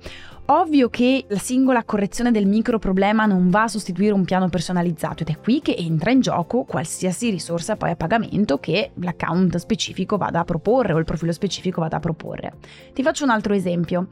Ovvio 0.50 0.88
che 0.88 1.26
la 1.28 1.36
singola 1.36 1.84
correzione 1.84 2.30
del 2.30 2.46
micro 2.46 2.78
problema 2.78 3.26
non 3.26 3.50
va 3.50 3.64
a 3.64 3.68
sostituire 3.68 4.14
un 4.14 4.24
piano 4.24 4.48
personalizzato 4.48 5.22
ed 5.22 5.28
è 5.28 5.38
qui 5.38 5.60
che 5.60 5.76
entra 5.76 6.10
in 6.10 6.20
gioco 6.20 6.64
qualsiasi 6.64 7.28
risorsa 7.28 7.76
poi 7.76 7.90
a 7.90 7.96
pagamento 7.96 8.56
che 8.56 8.92
l'account 8.94 9.58
specifico 9.58 10.16
vada 10.16 10.40
a 10.40 10.44
proporre 10.44 10.94
o 10.94 10.98
il 10.98 11.04
profilo 11.04 11.32
specifico 11.32 11.82
vada 11.82 11.98
a 11.98 12.00
proporre. 12.00 12.54
Ti 12.94 13.02
faccio 13.02 13.24
un 13.24 13.30
altro 13.30 13.52
esempio 13.52 14.08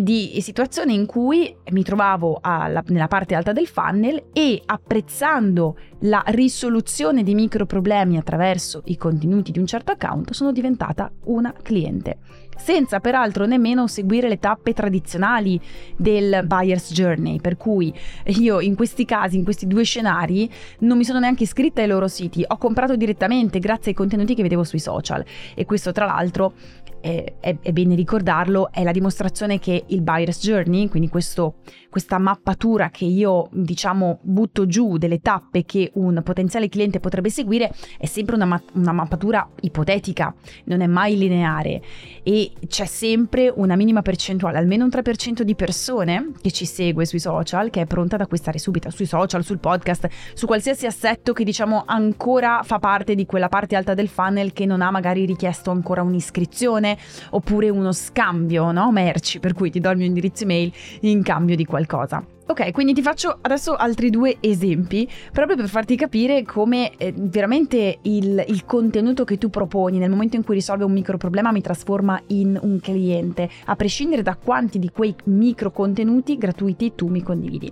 di 0.00 0.38
situazioni 0.40 0.94
in 0.94 1.06
cui 1.06 1.56
mi 1.70 1.84
trovavo 1.84 2.38
alla, 2.42 2.82
nella 2.88 3.06
parte 3.06 3.36
alta 3.36 3.52
del 3.52 3.68
funnel 3.68 4.30
e 4.32 4.60
apprezzando 4.66 5.78
la 6.00 6.22
risoluzione 6.26 7.22
di 7.22 7.34
micro 7.34 7.64
problemi 7.64 8.18
attraverso 8.18 8.82
i 8.86 8.96
contenuti 8.96 9.52
di 9.52 9.60
un 9.60 9.66
certo 9.66 9.92
account 9.92 10.32
sono 10.32 10.50
diventata 10.50 11.10
una 11.26 11.54
cliente 11.62 12.18
senza 12.58 13.00
peraltro 13.00 13.46
nemmeno 13.46 13.86
seguire 13.86 14.28
le 14.28 14.38
tappe 14.38 14.72
tradizionali 14.72 15.60
del 15.96 16.42
buyer's 16.44 16.92
journey, 16.92 17.40
per 17.40 17.56
cui 17.56 17.92
io 18.26 18.60
in 18.60 18.74
questi 18.74 19.04
casi, 19.04 19.36
in 19.36 19.44
questi 19.44 19.66
due 19.66 19.84
scenari, 19.84 20.50
non 20.80 20.98
mi 20.98 21.04
sono 21.04 21.18
neanche 21.18 21.44
iscritta 21.44 21.80
ai 21.80 21.88
loro 21.88 22.08
siti, 22.08 22.44
ho 22.46 22.58
comprato 22.58 22.96
direttamente 22.96 23.58
grazie 23.58 23.92
ai 23.92 23.96
contenuti 23.96 24.34
che 24.34 24.42
vedevo 24.42 24.64
sui 24.64 24.80
social. 24.80 25.24
E 25.54 25.64
questo 25.64 25.92
tra 25.92 26.04
l'altro 26.04 26.54
è, 27.00 27.34
è, 27.40 27.56
è, 27.60 27.72
bene 27.72 27.94
ricordarlo, 27.94 28.70
è 28.72 28.82
la 28.82 28.92
dimostrazione 28.92 29.58
che 29.58 29.84
il 29.86 30.02
buyer's 30.02 30.40
journey, 30.40 30.88
quindi 30.88 31.08
questo, 31.08 31.56
questa 31.90 32.18
mappatura 32.18 32.90
che 32.90 33.04
io 33.04 33.48
diciamo 33.52 34.18
butto 34.22 34.66
giù 34.66 34.98
delle 34.98 35.20
tappe 35.20 35.64
che 35.64 35.90
un 35.94 36.20
potenziale 36.24 36.68
cliente 36.68 37.00
potrebbe 37.00 37.30
seguire, 37.30 37.72
è 37.98 38.06
sempre 38.06 38.34
una, 38.34 38.44
ma- 38.44 38.62
una 38.74 38.92
mappatura 38.92 39.48
ipotetica, 39.60 40.34
non 40.64 40.80
è 40.80 40.86
mai 40.86 41.16
lineare. 41.16 41.82
E 42.22 42.47
c'è 42.66 42.86
sempre 42.86 43.52
una 43.54 43.76
minima 43.76 44.02
percentuale, 44.02 44.58
almeno 44.58 44.84
un 44.84 44.90
3% 44.90 45.42
di 45.42 45.54
persone 45.54 46.32
che 46.40 46.50
ci 46.50 46.64
segue 46.64 47.04
sui 47.04 47.18
social, 47.18 47.70
che 47.70 47.82
è 47.82 47.86
pronta 47.86 48.14
ad 48.16 48.22
acquistare 48.22 48.58
subito, 48.58 48.90
sui 48.90 49.06
social, 49.06 49.44
sul 49.44 49.58
podcast, 49.58 50.08
su 50.34 50.46
qualsiasi 50.46 50.86
assetto 50.86 51.32
che 51.32 51.44
diciamo 51.44 51.84
ancora 51.86 52.62
fa 52.62 52.78
parte 52.78 53.14
di 53.14 53.26
quella 53.26 53.48
parte 53.48 53.76
alta 53.76 53.94
del 53.94 54.08
funnel 54.08 54.52
che 54.52 54.66
non 54.66 54.82
ha 54.82 54.90
magari 54.90 55.24
richiesto 55.24 55.70
ancora 55.70 56.02
un'iscrizione 56.02 56.96
oppure 57.30 57.68
uno 57.68 57.92
scambio, 57.92 58.72
no? 58.72 58.90
Merci, 58.92 59.38
per 59.38 59.54
cui 59.54 59.70
ti 59.70 59.80
do 59.80 59.90
il 59.90 59.96
mio 59.96 60.06
indirizzo 60.06 60.44
email 60.44 60.72
in 61.00 61.22
cambio 61.22 61.56
di 61.56 61.64
qualcosa. 61.64 62.37
Ok, 62.50 62.72
quindi 62.72 62.94
ti 62.94 63.02
faccio 63.02 63.40
adesso 63.42 63.74
altri 63.74 64.08
due 64.08 64.38
esempi 64.40 65.06
proprio 65.32 65.54
per 65.54 65.68
farti 65.68 65.96
capire 65.96 66.44
come 66.44 66.96
eh, 66.96 67.12
veramente 67.14 67.98
il, 68.02 68.42
il, 68.48 68.64
contenuto 68.64 69.24
che 69.24 69.36
tu 69.36 69.50
proponi 69.50 69.98
nel 69.98 70.08
momento 70.08 70.36
in 70.36 70.44
cui 70.44 70.54
risolve 70.54 70.84
un 70.84 70.92
micro 70.92 71.18
problema 71.18 71.52
mi 71.52 71.60
trasforma 71.60 72.18
in 72.28 72.58
un 72.62 72.80
cliente, 72.80 73.50
a 73.66 73.76
prescindere 73.76 74.22
da 74.22 74.34
quanti 74.34 74.78
di 74.78 74.90
quei 74.90 75.14
micro 75.24 75.70
contenuti 75.70 76.38
gratuiti 76.38 76.94
tu 76.94 77.08
mi 77.08 77.22
condividi. 77.22 77.70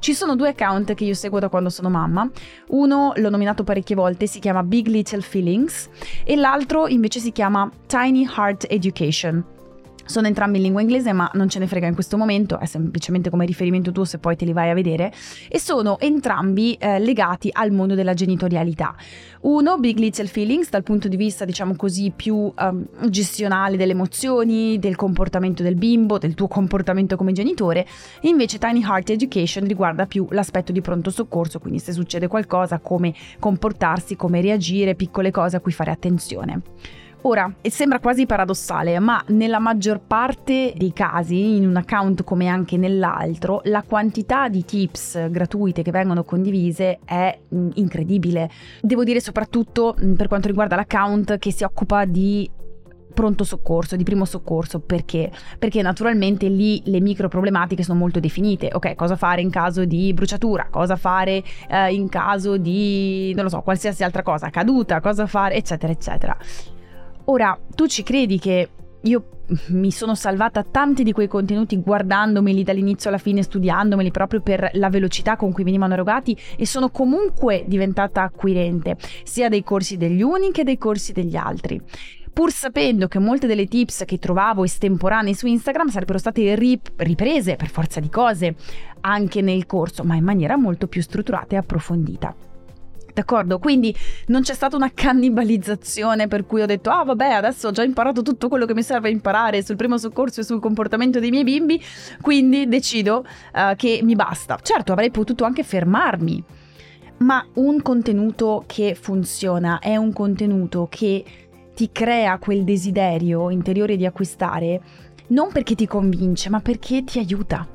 Ci 0.00 0.12
sono 0.12 0.34
due 0.34 0.48
account 0.48 0.94
che 0.94 1.04
io 1.04 1.14
seguo 1.14 1.38
da 1.38 1.48
quando 1.48 1.68
sono 1.68 1.88
mamma. 1.88 2.28
Uno 2.70 3.12
l'ho 3.14 3.30
nominato 3.30 3.62
parecchie 3.62 3.94
volte, 3.94 4.26
si 4.26 4.40
chiama 4.40 4.64
Big 4.64 4.88
Little 4.88 5.20
Feelings 5.20 5.88
e 6.24 6.34
l'altro 6.34 6.88
invece 6.88 7.20
si 7.20 7.30
chiama 7.30 7.70
Tiny 7.86 8.26
Heart 8.26 8.66
Education. 8.68 9.58
Sono 10.10 10.26
entrambi 10.26 10.56
in 10.58 10.64
lingua 10.64 10.82
inglese, 10.82 11.12
ma 11.12 11.30
non 11.34 11.48
ce 11.48 11.58
ne 11.60 11.66
frega 11.66 11.86
in 11.86 11.94
questo 11.94 12.18
momento, 12.18 12.58
è 12.58 12.66
semplicemente 12.66 13.30
come 13.30 13.46
riferimento 13.46 13.92
tuo 13.92 14.04
se 14.04 14.18
poi 14.18 14.36
te 14.36 14.44
li 14.44 14.52
vai 14.52 14.68
a 14.68 14.74
vedere, 14.74 15.12
e 15.48 15.58
sono 15.58 15.98
entrambi 16.00 16.74
eh, 16.74 16.98
legati 16.98 17.48
al 17.52 17.70
mondo 17.70 17.94
della 17.94 18.12
genitorialità. 18.12 18.94
Uno, 19.42 19.78
Big 19.78 19.96
Little 19.98 20.26
Feelings, 20.26 20.68
dal 20.68 20.82
punto 20.82 21.08
di 21.08 21.16
vista, 21.16 21.44
diciamo 21.46 21.76
così, 21.76 22.12
più 22.14 22.34
um, 22.34 22.86
gestionale 23.08 23.78
delle 23.78 23.92
emozioni, 23.92 24.78
del 24.78 24.96
comportamento 24.96 25.62
del 25.62 25.76
bimbo, 25.76 26.18
del 26.18 26.34
tuo 26.34 26.48
comportamento 26.48 27.16
come 27.16 27.32
genitore, 27.32 27.86
e 28.20 28.28
invece 28.28 28.58
Tiny 28.58 28.82
Heart 28.82 29.10
Education 29.10 29.66
riguarda 29.66 30.06
più 30.06 30.26
l'aspetto 30.30 30.72
di 30.72 30.80
pronto 30.80 31.10
soccorso, 31.10 31.58
quindi 31.60 31.78
se 31.78 31.92
succede 31.92 32.26
qualcosa, 32.26 32.80
come 32.80 33.14
comportarsi, 33.38 34.16
come 34.16 34.40
reagire, 34.40 34.96
piccole 34.96 35.30
cose 35.30 35.56
a 35.56 35.60
cui 35.60 35.72
fare 35.72 35.90
attenzione. 35.90 36.62
Ora, 37.22 37.52
sembra 37.60 38.00
quasi 38.00 38.24
paradossale, 38.24 38.98
ma 38.98 39.22
nella 39.28 39.58
maggior 39.58 40.00
parte 40.00 40.72
dei 40.74 40.94
casi, 40.94 41.56
in 41.56 41.66
un 41.66 41.76
account 41.76 42.24
come 42.24 42.46
anche 42.46 42.78
nell'altro, 42.78 43.60
la 43.64 43.82
quantità 43.82 44.48
di 44.48 44.64
tips 44.64 45.28
gratuite 45.28 45.82
che 45.82 45.90
vengono 45.90 46.24
condivise 46.24 47.00
è 47.04 47.38
mm, 47.54 47.70
incredibile. 47.74 48.48
Devo 48.80 49.04
dire 49.04 49.20
soprattutto 49.20 49.94
mm, 50.02 50.14
per 50.14 50.28
quanto 50.28 50.48
riguarda 50.48 50.76
l'account 50.76 51.36
che 51.38 51.52
si 51.52 51.62
occupa 51.62 52.06
di 52.06 52.50
pronto 53.12 53.44
soccorso, 53.44 53.96
di 53.96 54.04
primo 54.04 54.24
soccorso, 54.24 54.80
perché? 54.80 55.30
Perché 55.58 55.82
naturalmente 55.82 56.48
lì 56.48 56.80
le 56.86 57.00
micro 57.00 57.28
problematiche 57.28 57.82
sono 57.82 57.98
molto 57.98 58.18
definite, 58.18 58.70
ok, 58.72 58.94
cosa 58.94 59.16
fare 59.16 59.42
in 59.42 59.50
caso 59.50 59.84
di 59.84 60.14
bruciatura, 60.14 60.68
cosa 60.70 60.96
fare 60.96 61.42
eh, 61.68 61.92
in 61.92 62.08
caso 62.08 62.56
di, 62.56 63.34
non 63.34 63.44
lo 63.44 63.50
so, 63.50 63.60
qualsiasi 63.60 64.04
altra 64.04 64.22
cosa, 64.22 64.48
caduta, 64.48 65.00
cosa 65.00 65.26
fare, 65.26 65.56
eccetera, 65.56 65.92
eccetera. 65.92 66.38
Ora, 67.30 67.56
tu 67.76 67.86
ci 67.86 68.02
credi 68.02 68.40
che 68.40 68.68
io 69.02 69.24
mi 69.68 69.92
sono 69.92 70.16
salvata 70.16 70.64
tanti 70.64 71.04
di 71.04 71.12
quei 71.12 71.28
contenuti 71.28 71.80
guardandomeli 71.80 72.64
dall'inizio 72.64 73.08
alla 73.08 73.18
fine, 73.18 73.44
studiandomeli 73.44 74.10
proprio 74.10 74.40
per 74.40 74.68
la 74.72 74.90
velocità 74.90 75.36
con 75.36 75.52
cui 75.52 75.62
venivano 75.62 75.92
erogati 75.92 76.36
e 76.56 76.66
sono 76.66 76.90
comunque 76.90 77.62
diventata 77.68 78.22
acquirente 78.22 78.96
sia 79.22 79.48
dei 79.48 79.62
corsi 79.62 79.96
degli 79.96 80.22
uni 80.22 80.50
che 80.50 80.64
dei 80.64 80.76
corsi 80.76 81.12
degli 81.12 81.36
altri. 81.36 81.80
Pur 82.32 82.50
sapendo 82.50 83.06
che 83.06 83.20
molte 83.20 83.46
delle 83.46 83.66
tips 83.66 84.02
che 84.06 84.18
trovavo 84.18 84.64
estemporanee 84.64 85.32
su 85.32 85.46
Instagram 85.46 85.86
sarebbero 85.86 86.18
state 86.18 86.56
rip- 86.56 86.90
riprese 86.96 87.54
per 87.54 87.68
forza 87.68 88.00
di 88.00 88.08
cose 88.08 88.56
anche 89.02 89.40
nel 89.40 89.66
corso, 89.66 90.02
ma 90.02 90.16
in 90.16 90.24
maniera 90.24 90.56
molto 90.56 90.88
più 90.88 91.00
strutturata 91.00 91.54
e 91.54 91.58
approfondita. 91.58 92.34
D'accordo? 93.12 93.58
Quindi 93.58 93.94
non 94.26 94.42
c'è 94.42 94.54
stata 94.54 94.76
una 94.76 94.90
cannibalizzazione 94.92 96.28
per 96.28 96.46
cui 96.46 96.62
ho 96.62 96.66
detto 96.66 96.90
ah 96.90 97.04
vabbè 97.04 97.28
adesso 97.28 97.68
ho 97.68 97.70
già 97.70 97.82
imparato 97.82 98.22
tutto 98.22 98.48
quello 98.48 98.66
che 98.66 98.74
mi 98.74 98.82
serve 98.82 99.10
imparare 99.10 99.62
sul 99.62 99.76
primo 99.76 99.98
soccorso 99.98 100.40
e 100.40 100.44
sul 100.44 100.60
comportamento 100.60 101.20
dei 101.20 101.30
miei 101.30 101.44
bimbi, 101.44 101.82
quindi 102.20 102.68
decido 102.68 103.24
uh, 103.54 103.74
che 103.76 104.00
mi 104.02 104.14
basta. 104.14 104.58
Certo 104.62 104.92
avrei 104.92 105.10
potuto 105.10 105.44
anche 105.44 105.62
fermarmi, 105.62 106.42
ma 107.18 107.46
un 107.54 107.82
contenuto 107.82 108.64
che 108.66 108.94
funziona 108.94 109.78
è 109.78 109.96
un 109.96 110.12
contenuto 110.12 110.86
che 110.90 111.24
ti 111.74 111.90
crea 111.92 112.38
quel 112.38 112.64
desiderio 112.64 113.50
interiore 113.50 113.96
di 113.96 114.04
acquistare 114.04 114.80
non 115.30 115.52
perché 115.52 115.74
ti 115.74 115.86
convince, 115.86 116.50
ma 116.50 116.60
perché 116.60 117.04
ti 117.04 117.18
aiuta. 117.18 117.66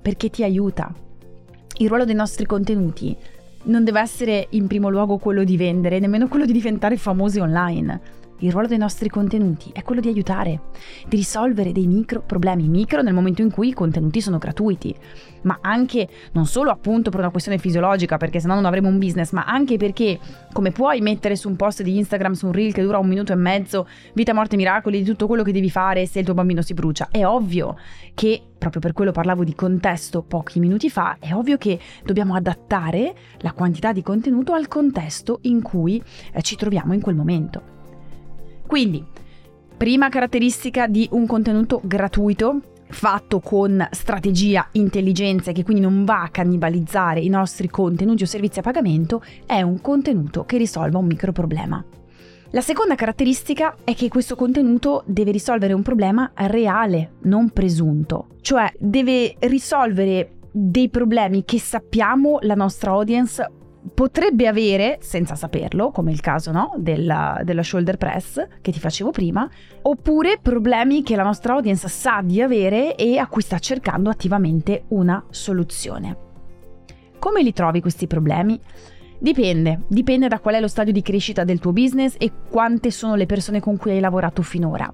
Perché 0.00 0.30
ti 0.30 0.44
aiuta. 0.44 0.92
Il 1.78 1.88
ruolo 1.88 2.04
dei 2.04 2.14
nostri 2.14 2.46
contenuti 2.46 3.16
non 3.64 3.84
deve 3.84 4.00
essere 4.00 4.46
in 4.50 4.66
primo 4.66 4.88
luogo 4.88 5.18
quello 5.18 5.44
di 5.44 5.56
vendere, 5.56 5.98
nemmeno 5.98 6.28
quello 6.28 6.46
di 6.46 6.52
diventare 6.52 6.96
famosi 6.96 7.38
online. 7.38 8.00
Il 8.42 8.50
ruolo 8.50 8.66
dei 8.66 8.78
nostri 8.78 9.08
contenuti 9.08 9.70
è 9.72 9.84
quello 9.84 10.00
di 10.00 10.08
aiutare, 10.08 10.62
di 11.06 11.14
risolvere 11.14 11.70
dei 11.70 11.86
micro 11.86 12.22
problemi, 12.22 12.66
micro 12.66 13.00
nel 13.00 13.14
momento 13.14 13.40
in 13.40 13.52
cui 13.52 13.68
i 13.68 13.72
contenuti 13.72 14.20
sono 14.20 14.38
gratuiti, 14.38 14.92
ma 15.42 15.58
anche 15.60 16.08
non 16.32 16.44
solo 16.46 16.72
appunto 16.72 17.10
per 17.10 17.20
una 17.20 17.30
questione 17.30 17.58
fisiologica, 17.58 18.16
perché 18.16 18.40
sennò 18.40 18.54
non 18.54 18.64
avremo 18.64 18.88
un 18.88 18.98
business, 18.98 19.30
ma 19.30 19.44
anche 19.44 19.76
perché 19.76 20.18
come 20.52 20.72
puoi 20.72 21.00
mettere 21.00 21.36
su 21.36 21.48
un 21.48 21.54
post 21.54 21.82
di 21.82 21.96
Instagram, 21.98 22.32
su 22.32 22.46
un 22.46 22.52
reel 22.52 22.72
che 22.72 22.82
dura 22.82 22.98
un 22.98 23.06
minuto 23.06 23.32
e 23.32 23.36
mezzo, 23.36 23.86
vita, 24.12 24.34
morte, 24.34 24.56
miracoli, 24.56 24.98
di 24.98 25.04
tutto 25.04 25.28
quello 25.28 25.44
che 25.44 25.52
devi 25.52 25.70
fare 25.70 26.04
se 26.06 26.18
il 26.18 26.24
tuo 26.24 26.34
bambino 26.34 26.62
si 26.62 26.74
brucia. 26.74 27.10
È 27.12 27.24
ovvio 27.24 27.76
che, 28.12 28.42
proprio 28.58 28.80
per 28.80 28.92
quello 28.92 29.12
parlavo 29.12 29.44
di 29.44 29.54
contesto 29.54 30.22
pochi 30.22 30.58
minuti 30.58 30.90
fa, 30.90 31.16
è 31.20 31.32
ovvio 31.32 31.58
che 31.58 31.78
dobbiamo 32.04 32.34
adattare 32.34 33.14
la 33.38 33.52
quantità 33.52 33.92
di 33.92 34.02
contenuto 34.02 34.52
al 34.52 34.66
contesto 34.66 35.38
in 35.42 35.62
cui 35.62 36.02
eh, 36.32 36.42
ci 36.42 36.56
troviamo 36.56 36.92
in 36.92 37.00
quel 37.00 37.14
momento. 37.14 37.81
Quindi, 38.72 39.04
prima 39.76 40.08
caratteristica 40.08 40.86
di 40.86 41.06
un 41.12 41.26
contenuto 41.26 41.82
gratuito 41.84 42.58
fatto 42.88 43.38
con 43.40 43.86
strategia, 43.90 44.66
intelligenza 44.72 45.50
e 45.50 45.52
che 45.52 45.62
quindi 45.62 45.82
non 45.82 46.06
va 46.06 46.22
a 46.22 46.30
cannibalizzare 46.30 47.20
i 47.20 47.28
nostri 47.28 47.68
contenuti 47.68 48.22
o 48.22 48.26
servizi 48.26 48.60
a 48.60 48.62
pagamento, 48.62 49.22
è 49.44 49.60
un 49.60 49.82
contenuto 49.82 50.46
che 50.46 50.56
risolva 50.56 50.96
un 50.96 51.04
micro 51.04 51.32
problema. 51.32 51.84
La 52.52 52.62
seconda 52.62 52.94
caratteristica 52.94 53.76
è 53.84 53.94
che 53.94 54.08
questo 54.08 54.36
contenuto 54.36 55.02
deve 55.04 55.32
risolvere 55.32 55.74
un 55.74 55.82
problema 55.82 56.32
reale, 56.34 57.16
non 57.24 57.50
presunto, 57.50 58.28
cioè 58.40 58.72
deve 58.78 59.36
risolvere 59.40 60.36
dei 60.50 60.88
problemi 60.88 61.44
che 61.44 61.60
sappiamo 61.60 62.38
la 62.40 62.54
nostra 62.54 62.92
audience 62.92 63.46
potrebbe 63.94 64.46
avere, 64.46 64.98
senza 65.00 65.34
saperlo, 65.34 65.90
come 65.90 66.12
il 66.12 66.20
caso 66.20 66.52
no, 66.52 66.74
della, 66.76 67.40
della, 67.44 67.62
shoulder 67.62 67.96
press 67.96 68.46
che 68.60 68.72
ti 68.72 68.78
facevo 68.78 69.10
prima, 69.10 69.48
oppure 69.82 70.38
problemi 70.40 71.02
che 71.02 71.16
la 71.16 71.22
nostra 71.22 71.54
audience 71.54 71.88
sa 71.88 72.20
di 72.22 72.40
avere 72.40 72.94
e 72.96 73.18
a 73.18 73.26
cui 73.26 73.42
sta 73.42 73.58
cercando 73.58 74.10
attivamente 74.10 74.84
una 74.88 75.24
soluzione. 75.30 76.16
Come 77.18 77.42
li 77.42 77.52
trovi 77.52 77.80
questi 77.80 78.06
problemi? 78.06 78.58
Dipende, 79.18 79.82
dipende 79.86 80.26
da 80.26 80.40
qual 80.40 80.56
è 80.56 80.60
lo 80.60 80.66
stadio 80.66 80.92
di 80.92 81.02
crescita 81.02 81.44
del 81.44 81.60
tuo 81.60 81.72
business 81.72 82.16
e 82.18 82.32
quante 82.50 82.90
sono 82.90 83.14
le 83.14 83.26
persone 83.26 83.60
con 83.60 83.76
cui 83.76 83.92
hai 83.92 84.00
lavorato 84.00 84.42
finora 84.42 84.92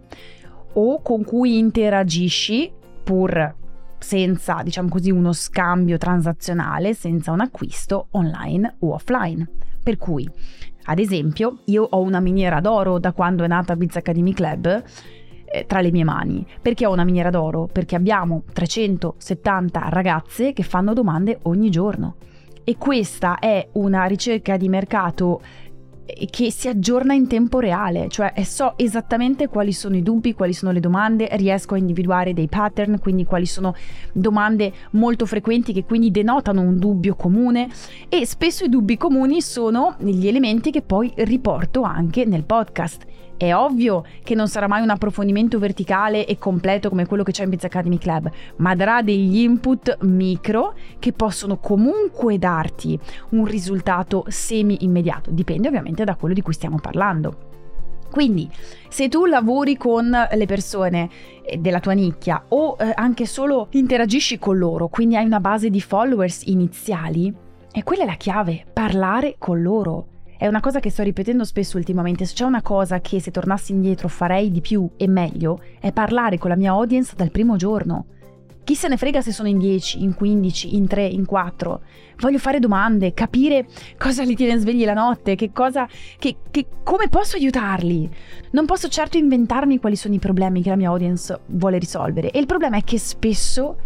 o 0.74 1.00
con 1.00 1.24
cui 1.24 1.56
interagisci 1.56 2.70
pur 3.02 3.54
senza, 3.98 4.62
diciamo 4.62 4.88
così, 4.88 5.10
uno 5.10 5.32
scambio 5.32 5.98
transazionale, 5.98 6.94
senza 6.94 7.32
un 7.32 7.40
acquisto 7.40 8.08
online 8.12 8.76
o 8.80 8.94
offline. 8.94 9.48
Per 9.82 9.96
cui, 9.96 10.28
ad 10.84 10.98
esempio, 10.98 11.58
io 11.66 11.82
ho 11.88 12.00
una 12.00 12.20
miniera 12.20 12.60
d'oro 12.60 12.98
da 12.98 13.12
quando 13.12 13.44
è 13.44 13.46
nata 13.46 13.76
Biz 13.76 13.96
Academy 13.96 14.32
Club 14.32 14.82
eh, 15.44 15.64
tra 15.66 15.80
le 15.80 15.90
mie 15.90 16.04
mani. 16.04 16.46
Perché 16.60 16.86
ho 16.86 16.92
una 16.92 17.04
miniera 17.04 17.30
d'oro? 17.30 17.68
Perché 17.70 17.96
abbiamo 17.96 18.42
370 18.52 19.88
ragazze 19.88 20.52
che 20.52 20.62
fanno 20.62 20.92
domande 20.92 21.38
ogni 21.42 21.70
giorno. 21.70 22.16
E 22.64 22.76
questa 22.76 23.38
è 23.38 23.66
una 23.72 24.04
ricerca 24.04 24.58
di 24.58 24.68
mercato 24.68 25.40
che 26.30 26.50
si 26.50 26.68
aggiorna 26.68 27.14
in 27.14 27.26
tempo 27.26 27.60
reale, 27.60 28.08
cioè 28.08 28.32
so 28.44 28.74
esattamente 28.76 29.48
quali 29.48 29.72
sono 29.72 29.96
i 29.96 30.02
dubbi, 30.02 30.34
quali 30.34 30.52
sono 30.52 30.72
le 30.72 30.80
domande, 30.80 31.28
riesco 31.32 31.74
a 31.74 31.78
individuare 31.78 32.32
dei 32.32 32.48
pattern, 32.48 32.98
quindi 32.98 33.24
quali 33.24 33.46
sono 33.46 33.74
domande 34.12 34.72
molto 34.92 35.26
frequenti 35.26 35.72
che 35.72 35.84
quindi 35.84 36.10
denotano 36.10 36.60
un 36.60 36.78
dubbio 36.78 37.14
comune 37.14 37.68
e 38.08 38.26
spesso 38.26 38.64
i 38.64 38.68
dubbi 38.68 38.96
comuni 38.96 39.40
sono 39.40 39.96
gli 39.98 40.26
elementi 40.26 40.70
che 40.70 40.82
poi 40.82 41.12
riporto 41.16 41.82
anche 41.82 42.24
nel 42.24 42.44
podcast. 42.44 43.04
È 43.38 43.54
ovvio 43.54 44.04
che 44.24 44.34
non 44.34 44.48
sarà 44.48 44.66
mai 44.66 44.82
un 44.82 44.90
approfondimento 44.90 45.60
verticale 45.60 46.26
e 46.26 46.38
completo 46.38 46.88
come 46.88 47.06
quello 47.06 47.22
che 47.22 47.30
c'è 47.30 47.44
in 47.44 47.50
Biz 47.50 47.64
Academy 47.64 47.96
Club, 47.96 48.28
ma 48.56 48.74
darà 48.74 49.00
degli 49.00 49.38
input 49.38 49.98
micro 50.00 50.74
che 50.98 51.12
possono 51.12 51.58
comunque 51.58 52.36
darti 52.36 52.98
un 53.30 53.44
risultato 53.44 54.24
semi 54.26 54.78
immediato. 54.80 55.30
Dipende 55.30 55.68
ovviamente 55.68 56.02
da 56.02 56.16
quello 56.16 56.34
di 56.34 56.42
cui 56.42 56.52
stiamo 56.52 56.80
parlando. 56.80 57.46
Quindi, 58.10 58.50
se 58.88 59.08
tu 59.08 59.24
lavori 59.26 59.76
con 59.76 60.10
le 60.32 60.46
persone 60.46 61.08
eh, 61.44 61.58
della 61.58 61.78
tua 61.78 61.92
nicchia 61.92 62.42
o 62.48 62.76
eh, 62.76 62.90
anche 62.92 63.24
solo 63.24 63.68
interagisci 63.70 64.40
con 64.40 64.58
loro, 64.58 64.88
quindi 64.88 65.14
hai 65.14 65.26
una 65.26 65.38
base 65.40 65.70
di 65.70 65.80
followers 65.80 66.42
iniziali, 66.46 67.32
e 67.70 67.82
quella 67.84 68.02
è 68.02 68.06
la 68.06 68.14
chiave, 68.14 68.64
parlare 68.72 69.36
con 69.38 69.62
loro. 69.62 70.06
È 70.38 70.46
una 70.46 70.60
cosa 70.60 70.78
che 70.78 70.90
sto 70.90 71.02
ripetendo 71.02 71.42
spesso 71.42 71.78
ultimamente, 71.78 72.24
se 72.24 72.32
c'è 72.34 72.44
una 72.44 72.62
cosa 72.62 73.00
che 73.00 73.20
se 73.20 73.32
tornassi 73.32 73.72
indietro 73.72 74.06
farei 74.06 74.52
di 74.52 74.60
più 74.60 74.88
e 74.96 75.08
meglio, 75.08 75.60
è 75.80 75.90
parlare 75.90 76.38
con 76.38 76.48
la 76.48 76.54
mia 76.54 76.70
audience 76.70 77.16
dal 77.16 77.32
primo 77.32 77.56
giorno. 77.56 78.06
Chi 78.62 78.76
se 78.76 78.86
ne 78.86 78.96
frega 78.96 79.20
se 79.20 79.32
sono 79.32 79.48
in 79.48 79.58
10, 79.58 80.00
in 80.00 80.14
15, 80.14 80.76
in 80.76 80.86
3, 80.86 81.06
in 81.06 81.24
4? 81.24 81.82
Voglio 82.18 82.38
fare 82.38 82.60
domande, 82.60 83.14
capire 83.14 83.66
cosa 83.98 84.22
li 84.22 84.36
tiene 84.36 84.60
svegli 84.60 84.84
la 84.84 84.92
notte, 84.92 85.34
che 85.34 85.50
cosa, 85.50 85.88
che, 86.18 86.36
che, 86.52 86.66
come 86.84 87.08
posso 87.08 87.34
aiutarli. 87.34 88.08
Non 88.52 88.64
posso 88.64 88.86
certo 88.86 89.16
inventarmi 89.16 89.80
quali 89.80 89.96
sono 89.96 90.14
i 90.14 90.20
problemi 90.20 90.62
che 90.62 90.68
la 90.68 90.76
mia 90.76 90.90
audience 90.90 91.36
vuole 91.46 91.78
risolvere. 91.78 92.30
E 92.30 92.38
il 92.38 92.46
problema 92.46 92.76
è 92.76 92.84
che 92.84 93.00
spesso 93.00 93.76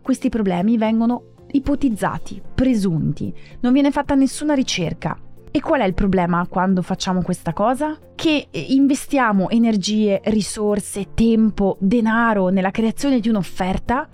questi 0.00 0.28
problemi 0.28 0.78
vengono 0.78 1.32
ipotizzati, 1.50 2.40
presunti. 2.54 3.34
Non 3.58 3.72
viene 3.72 3.90
fatta 3.90 4.14
nessuna 4.14 4.54
ricerca 4.54 5.18
E 5.56 5.60
qual 5.60 5.82
è 5.82 5.84
il 5.84 5.94
problema 5.94 6.44
quando 6.48 6.82
facciamo 6.82 7.22
questa 7.22 7.52
cosa? 7.52 7.96
Che 8.16 8.48
investiamo 8.50 9.50
energie, 9.50 10.20
risorse, 10.24 11.14
tempo, 11.14 11.76
denaro 11.78 12.48
nella 12.48 12.72
creazione 12.72 13.20
di 13.20 13.28
un'offerta 13.28 14.08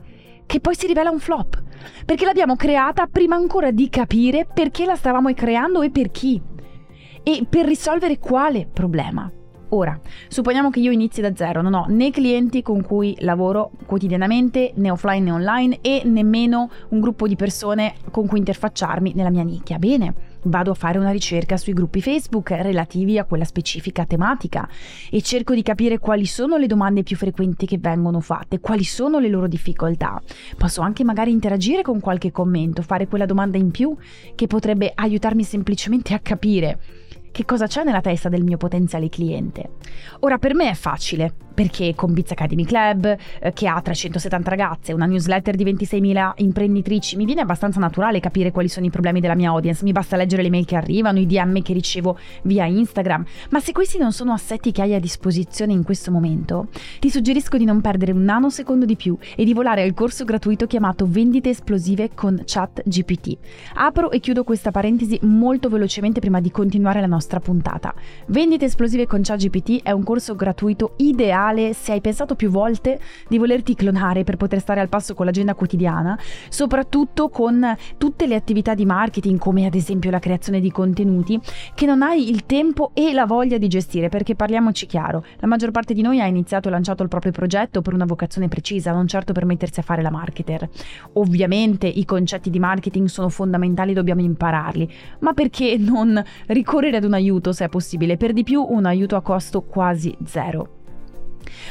che 0.44 0.60
poi 0.60 0.74
si 0.74 0.86
rivela 0.86 1.08
un 1.08 1.18
flop, 1.18 1.62
perché 2.04 2.26
l'abbiamo 2.26 2.56
creata 2.56 3.06
prima 3.06 3.36
ancora 3.36 3.70
di 3.70 3.88
capire 3.88 4.46
perché 4.52 4.84
la 4.84 4.96
stavamo 4.96 5.32
creando 5.32 5.80
e 5.80 5.90
per 5.90 6.10
chi. 6.10 6.38
E 7.22 7.46
per 7.48 7.64
risolvere 7.64 8.18
quale 8.18 8.68
problema. 8.70 9.32
Ora, 9.72 9.98
supponiamo 10.26 10.68
che 10.68 10.80
io 10.80 10.90
inizi 10.90 11.20
da 11.20 11.34
zero, 11.34 11.62
non 11.62 11.74
ho 11.74 11.84
né 11.88 12.10
clienti 12.10 12.60
con 12.60 12.82
cui 12.82 13.16
lavoro 13.20 13.70
quotidianamente, 13.86 14.72
né 14.74 14.90
offline 14.90 15.20
né 15.20 15.30
online, 15.30 15.78
e 15.80 16.02
nemmeno 16.04 16.68
un 16.88 16.98
gruppo 16.98 17.28
di 17.28 17.36
persone 17.36 17.94
con 18.10 18.26
cui 18.26 18.38
interfacciarmi 18.38 19.12
nella 19.14 19.30
mia 19.30 19.44
nicchia. 19.44 19.78
Bene, 19.78 20.12
vado 20.42 20.72
a 20.72 20.74
fare 20.74 20.98
una 20.98 21.12
ricerca 21.12 21.56
sui 21.56 21.72
gruppi 21.72 22.02
Facebook 22.02 22.50
relativi 22.50 23.16
a 23.16 23.24
quella 23.24 23.44
specifica 23.44 24.04
tematica 24.06 24.68
e 25.08 25.22
cerco 25.22 25.54
di 25.54 25.62
capire 25.62 25.98
quali 25.98 26.26
sono 26.26 26.56
le 26.56 26.66
domande 26.66 27.04
più 27.04 27.16
frequenti 27.16 27.64
che 27.66 27.78
vengono 27.78 28.18
fatte, 28.18 28.58
quali 28.58 28.82
sono 28.82 29.20
le 29.20 29.28
loro 29.28 29.46
difficoltà. 29.46 30.20
Posso 30.56 30.80
anche 30.80 31.04
magari 31.04 31.30
interagire 31.30 31.82
con 31.82 32.00
qualche 32.00 32.32
commento, 32.32 32.82
fare 32.82 33.06
quella 33.06 33.26
domanda 33.26 33.56
in 33.56 33.70
più 33.70 33.96
che 34.34 34.48
potrebbe 34.48 34.90
aiutarmi 34.92 35.44
semplicemente 35.44 36.12
a 36.12 36.18
capire 36.18 36.78
che 37.30 37.44
cosa 37.44 37.66
c'è 37.66 37.84
nella 37.84 38.00
testa 38.00 38.28
del 38.28 38.42
mio 38.42 38.56
potenziale 38.56 39.08
cliente. 39.08 39.70
Ora 40.20 40.38
per 40.38 40.54
me 40.54 40.70
è 40.70 40.74
facile, 40.74 41.34
perché 41.60 41.94
con 41.94 42.14
Biz 42.14 42.30
Academy 42.30 42.64
Club, 42.64 43.16
eh, 43.38 43.52
che 43.52 43.68
ha 43.68 43.78
370 43.78 44.48
ragazze, 44.48 44.94
una 44.94 45.04
newsletter 45.04 45.56
di 45.56 45.64
26.000 45.64 46.32
imprenditrici, 46.36 47.16
mi 47.16 47.26
viene 47.26 47.42
abbastanza 47.42 47.78
naturale 47.78 48.18
capire 48.18 48.50
quali 48.50 48.68
sono 48.68 48.86
i 48.86 48.90
problemi 48.90 49.20
della 49.20 49.34
mia 49.34 49.50
audience, 49.50 49.84
mi 49.84 49.92
basta 49.92 50.16
leggere 50.16 50.40
le 50.40 50.48
mail 50.48 50.64
che 50.64 50.76
arrivano, 50.76 51.18
i 51.18 51.26
DM 51.26 51.60
che 51.60 51.74
ricevo 51.74 52.18
via 52.44 52.64
Instagram, 52.64 53.26
ma 53.50 53.60
se 53.60 53.72
questi 53.72 53.98
non 53.98 54.12
sono 54.12 54.32
assetti 54.32 54.72
che 54.72 54.80
hai 54.80 54.94
a 54.94 54.98
disposizione 54.98 55.74
in 55.74 55.82
questo 55.82 56.10
momento, 56.10 56.68
ti 56.98 57.10
suggerisco 57.10 57.58
di 57.58 57.66
non 57.66 57.82
perdere 57.82 58.12
un 58.12 58.22
nanosecondo 58.22 58.86
di 58.86 58.96
più 58.96 59.18
e 59.36 59.44
di 59.44 59.52
volare 59.52 59.82
al 59.82 59.92
corso 59.92 60.24
gratuito 60.24 60.66
chiamato 60.66 61.06
Vendite 61.06 61.50
esplosive 61.50 62.12
con 62.14 62.40
Chat 62.46 62.80
GPT. 62.86 63.36
Apro 63.74 64.10
e 64.10 64.20
chiudo 64.20 64.44
questa 64.44 64.70
parentesi 64.70 65.18
molto 65.24 65.68
velocemente 65.68 66.20
prima 66.20 66.40
di 66.40 66.50
continuare 66.50 67.02
la 67.02 67.06
nostra 67.06 67.38
puntata. 67.38 67.92
Vendite 68.28 68.64
esplosive 68.64 69.06
con 69.06 69.20
ChatGPT 69.22 69.82
è 69.82 69.90
un 69.90 70.04
corso 70.04 70.34
gratuito 70.34 70.94
ideale 70.96 71.48
se 71.72 71.92
hai 71.92 72.00
pensato 72.00 72.34
più 72.34 72.50
volte 72.50 72.98
di 73.28 73.38
volerti 73.38 73.74
clonare 73.74 74.24
per 74.24 74.36
poter 74.36 74.60
stare 74.60 74.80
al 74.80 74.88
passo 74.88 75.14
con 75.14 75.26
l'agenda 75.26 75.54
quotidiana, 75.54 76.18
soprattutto 76.48 77.28
con 77.28 77.76
tutte 77.98 78.26
le 78.26 78.34
attività 78.34 78.74
di 78.74 78.86
marketing 78.86 79.38
come 79.38 79.66
ad 79.66 79.74
esempio 79.74 80.10
la 80.10 80.18
creazione 80.18 80.60
di 80.60 80.70
contenuti 80.70 81.40
che 81.74 81.86
non 81.86 82.02
hai 82.02 82.30
il 82.30 82.46
tempo 82.46 82.92
e 82.94 83.12
la 83.12 83.26
voglia 83.26 83.58
di 83.58 83.68
gestire, 83.68 84.08
perché 84.08 84.34
parliamoci 84.34 84.86
chiaro, 84.86 85.24
la 85.38 85.46
maggior 85.46 85.70
parte 85.70 85.94
di 85.94 86.02
noi 86.02 86.20
ha 86.20 86.26
iniziato 86.26 86.68
e 86.68 86.70
lanciato 86.70 87.02
il 87.02 87.08
proprio 87.08 87.32
progetto 87.32 87.82
per 87.82 87.94
una 87.94 88.04
vocazione 88.04 88.48
precisa, 88.48 88.92
non 88.92 89.06
certo 89.06 89.32
per 89.32 89.44
mettersi 89.44 89.80
a 89.80 89.82
fare 89.82 90.02
la 90.02 90.10
marketer. 90.10 90.68
Ovviamente 91.14 91.86
i 91.86 92.04
concetti 92.04 92.50
di 92.50 92.58
marketing 92.58 93.08
sono 93.08 93.28
fondamentali, 93.28 93.92
dobbiamo 93.92 94.20
impararli, 94.20 94.90
ma 95.20 95.32
perché 95.32 95.76
non 95.78 96.22
ricorrere 96.46 96.96
ad 96.96 97.04
un 97.04 97.14
aiuto 97.14 97.52
se 97.52 97.64
è 97.64 97.68
possibile, 97.68 98.16
per 98.16 98.32
di 98.32 98.42
più 98.42 98.64
un 98.68 98.86
aiuto 98.86 99.16
a 99.16 99.22
costo 99.22 99.62
quasi 99.62 100.16
zero. 100.24 100.79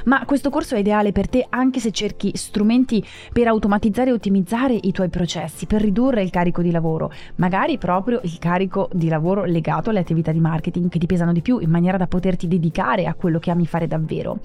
Ma 0.06 0.26
questo 0.26 0.50
corso 0.50 0.76
è 0.76 0.80
ideale 0.80 1.12
per 1.12 1.28
te 1.28 1.46
anche 1.50 1.80
se 1.80 1.92
cerchi 1.92 2.32
strumenti 2.36 3.06
per 3.32 3.48
automatizzare 3.48 4.10
e 4.10 4.14
ottimizzare 4.14 4.78
i 4.80 4.92
tuoi 4.92 5.10
processi, 5.10 5.66
per 5.66 5.82
ridurre 5.82 6.22
il 6.22 6.30
carico 6.30 6.62
di 6.62 6.72
lavoro, 6.72 7.12
magari 7.36 7.78
proprio 7.78 8.20
il 8.24 8.38
carico 8.40 8.90
di 8.92 9.10
lavoro 9.10 9.46
legato 9.46 9.90
alle 9.90 10.00
attività 10.00 10.32
di 10.32 10.40
marketing 10.40 10.90
che 10.90 11.00
ti 11.00 11.06
pesano 11.06 11.34
di 11.34 11.42
più, 11.42 11.60
in 11.60 11.70
maniera 11.70 11.98
da 11.98 12.08
poterti 12.08 12.48
dedicare 12.48 13.06
a 13.06 13.14
quello 13.14 13.40
che 13.40 13.52
ami 13.52 13.66
fare 13.66 13.88
davvero. 13.88 14.40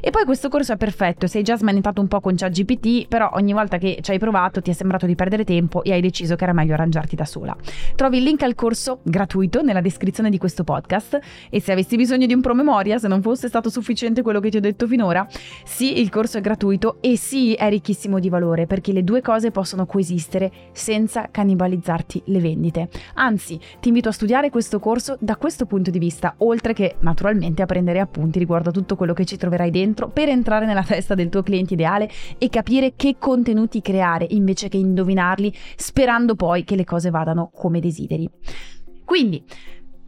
E 0.00 0.10
poi 0.10 0.24
questo 0.24 0.48
corso 0.48 0.72
è 0.72 0.76
perfetto, 0.76 1.26
sei 1.26 1.42
già 1.42 1.56
smanettato 1.56 2.00
un 2.00 2.08
po' 2.08 2.20
con 2.20 2.34
ChatGPT, 2.34 3.08
però 3.08 3.30
ogni 3.34 3.52
volta 3.52 3.78
che 3.78 3.98
ci 4.00 4.12
hai 4.12 4.18
provato 4.18 4.62
ti 4.62 4.70
è 4.70 4.72
sembrato 4.72 5.06
di 5.06 5.14
perdere 5.14 5.44
tempo 5.44 5.82
e 5.82 5.92
hai 5.92 6.00
deciso 6.00 6.36
che 6.36 6.44
era 6.44 6.52
meglio 6.52 6.74
arrangiarti 6.74 7.16
da 7.16 7.24
sola. 7.24 7.56
Trovi 7.96 8.18
il 8.18 8.22
link 8.22 8.42
al 8.42 8.54
corso 8.54 9.00
gratuito 9.02 9.62
nella 9.62 9.80
descrizione 9.80 10.30
di 10.30 10.38
questo 10.38 10.64
podcast 10.64 11.18
e 11.50 11.60
se 11.60 11.72
avessi 11.72 11.96
bisogno 11.96 12.26
di 12.26 12.32
un 12.32 12.40
promemoria, 12.40 12.98
se 12.98 13.08
non 13.08 13.20
fosse 13.20 13.48
stato 13.48 13.68
sufficiente 13.68 14.22
quello 14.22 14.40
che 14.40 14.48
ti 14.48 14.56
ho 14.56 14.60
detto 14.60 14.86
finora, 14.86 15.26
sì, 15.64 16.00
il 16.00 16.08
corso 16.08 16.38
è 16.38 16.40
gratuito 16.40 16.96
e 17.00 17.16
sì, 17.16 17.52
è 17.52 17.68
ricchissimo 17.68 18.18
di 18.18 18.30
valore 18.30 18.66
perché 18.66 18.92
le 18.92 19.04
due 19.04 19.20
cose 19.20 19.50
possono 19.50 19.84
coesistere 19.84 20.50
senza 20.72 21.28
cannibalizzarti 21.30 22.22
le 22.26 22.38
vendite. 22.38 22.88
Anzi, 23.14 23.60
ti 23.80 23.88
invito 23.88 24.08
a 24.08 24.12
studiare 24.12 24.48
questo 24.50 24.78
corso 24.78 25.16
da 25.20 25.36
questo 25.36 25.66
punto 25.66 25.90
di 25.90 25.98
vista, 25.98 26.34
oltre 26.38 26.72
che 26.72 26.96
naturalmente 27.00 27.62
a 27.62 27.66
prendere 27.66 28.00
appunti 28.00 28.38
riguardo 28.38 28.70
a 28.70 28.72
tutto 28.72 28.96
quello 28.96 29.12
che 29.12 29.26
ci 29.26 29.36
troverai 29.36 29.70
dentro 29.70 29.79
dentro 29.80 30.08
per 30.08 30.28
entrare 30.28 30.66
nella 30.66 30.82
testa 30.82 31.14
del 31.14 31.28
tuo 31.28 31.42
cliente 31.42 31.74
ideale 31.74 32.08
e 32.38 32.48
capire 32.48 32.92
che 32.96 33.16
contenuti 33.18 33.80
creare 33.80 34.26
invece 34.30 34.68
che 34.68 34.76
indovinarli 34.76 35.52
sperando 35.76 36.34
poi 36.34 36.64
che 36.64 36.76
le 36.76 36.84
cose 36.84 37.10
vadano 37.10 37.50
come 37.52 37.80
desideri. 37.80 38.28
Quindi, 39.04 39.42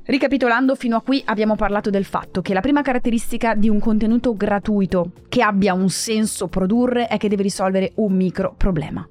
Ricapitolando, 0.04 0.74
fino 0.74 0.96
a 0.96 1.00
qui 1.00 1.22
abbiamo 1.26 1.54
parlato 1.54 1.88
del 1.88 2.04
fatto 2.04 2.42
che 2.42 2.52
la 2.52 2.61
prima 2.61 2.82
caratteristica 2.82 3.54
di 3.54 3.68
un 3.68 3.78
contenuto 3.78 4.35
gratuito 4.35 5.12
che 5.28 5.42
abbia 5.42 5.74
un 5.74 5.88
senso 5.90 6.48
produrre 6.48 7.06
è 7.06 7.18
che 7.18 7.28
deve 7.28 7.44
risolvere 7.44 7.92
un 7.96 8.12
micro 8.12 8.52
problema. 8.56 9.08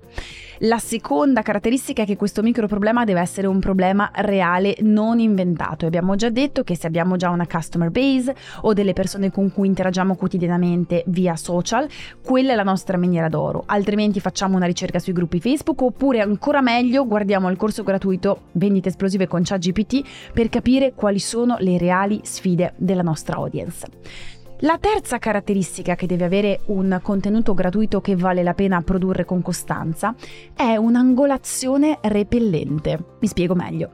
La 0.63 0.77
seconda 0.77 1.41
caratteristica 1.41 2.03
è 2.03 2.05
che 2.05 2.15
questo 2.15 2.43
micro 2.43 2.67
problema 2.67 3.03
deve 3.03 3.19
essere 3.19 3.47
un 3.47 3.59
problema 3.59 4.11
reale, 4.13 4.75
non 4.81 5.17
inventato. 5.17 5.87
Abbiamo 5.87 6.15
già 6.15 6.29
detto 6.29 6.63
che 6.63 6.75
se 6.75 6.85
abbiamo 6.85 7.15
già 7.15 7.29
una 7.29 7.47
customer 7.47 7.89
base 7.89 8.35
o 8.61 8.73
delle 8.73 8.93
persone 8.93 9.31
con 9.31 9.51
cui 9.51 9.65
interagiamo 9.65 10.13
quotidianamente 10.13 11.03
via 11.07 11.35
social, 11.35 11.87
quella 12.23 12.51
è 12.51 12.55
la 12.55 12.61
nostra 12.61 12.97
miniera 12.97 13.27
d'oro. 13.27 13.63
Altrimenti 13.65 14.19
facciamo 14.19 14.55
una 14.55 14.67
ricerca 14.67 14.99
sui 14.99 15.13
gruppi 15.13 15.39
Facebook 15.39 15.81
oppure 15.81 16.21
ancora 16.21 16.61
meglio 16.61 17.07
guardiamo 17.07 17.49
il 17.49 17.57
corso 17.57 17.81
gratuito 17.81 18.41
Vendite 18.51 18.89
esplosive 18.89 19.25
con 19.27 19.41
ChatGPT 19.43 20.31
per 20.31 20.49
capire 20.49 20.93
quali 20.93 21.17
sono 21.17 21.55
le 21.57 21.79
reali 21.79 22.19
sfide 22.21 22.73
della 22.77 23.01
nostra 23.01 23.37
audience. 23.37 24.40
La 24.63 24.77
terza 24.77 25.17
caratteristica 25.17 25.95
che 25.95 26.05
deve 26.05 26.25
avere 26.25 26.59
un 26.65 26.99
contenuto 27.01 27.55
gratuito 27.55 27.99
che 27.99 28.15
vale 28.15 28.43
la 28.43 28.53
pena 28.53 28.83
produrre 28.83 29.25
con 29.25 29.41
costanza 29.41 30.13
è 30.53 30.75
un'angolazione 30.75 31.97
repellente. 32.03 33.15
Mi 33.19 33.27
spiego 33.27 33.55
meglio. 33.55 33.93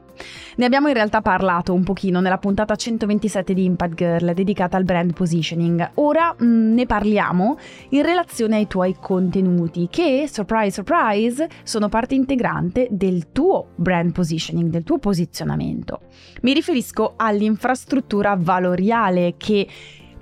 Ne 0.56 0.64
abbiamo 0.66 0.88
in 0.88 0.94
realtà 0.94 1.22
parlato 1.22 1.72
un 1.72 1.84
pochino 1.84 2.20
nella 2.20 2.38
puntata 2.38 2.74
127 2.74 3.54
di 3.54 3.64
Impact 3.64 3.94
Girl 3.94 4.34
dedicata 4.34 4.76
al 4.76 4.84
brand 4.84 5.14
positioning. 5.14 5.92
Ora 5.94 6.34
mh, 6.36 6.44
mm, 6.44 6.74
ne 6.74 6.86
parliamo 6.86 7.56
in 7.90 8.02
relazione 8.02 8.56
ai 8.56 8.66
tuoi 8.66 8.96
contenuti 9.00 9.88
che, 9.90 10.28
surprise 10.30 10.82
surprise, 10.82 11.48
sono 11.62 11.88
parte 11.88 12.14
integrante 12.14 12.88
del 12.90 13.30
tuo 13.32 13.68
brand 13.76 14.12
positioning, 14.12 14.70
del 14.70 14.82
tuo 14.82 14.98
posizionamento. 14.98 16.00
Mi 16.42 16.52
riferisco 16.52 17.14
all'infrastruttura 17.16 18.36
valoriale 18.38 19.34
che 19.36 19.66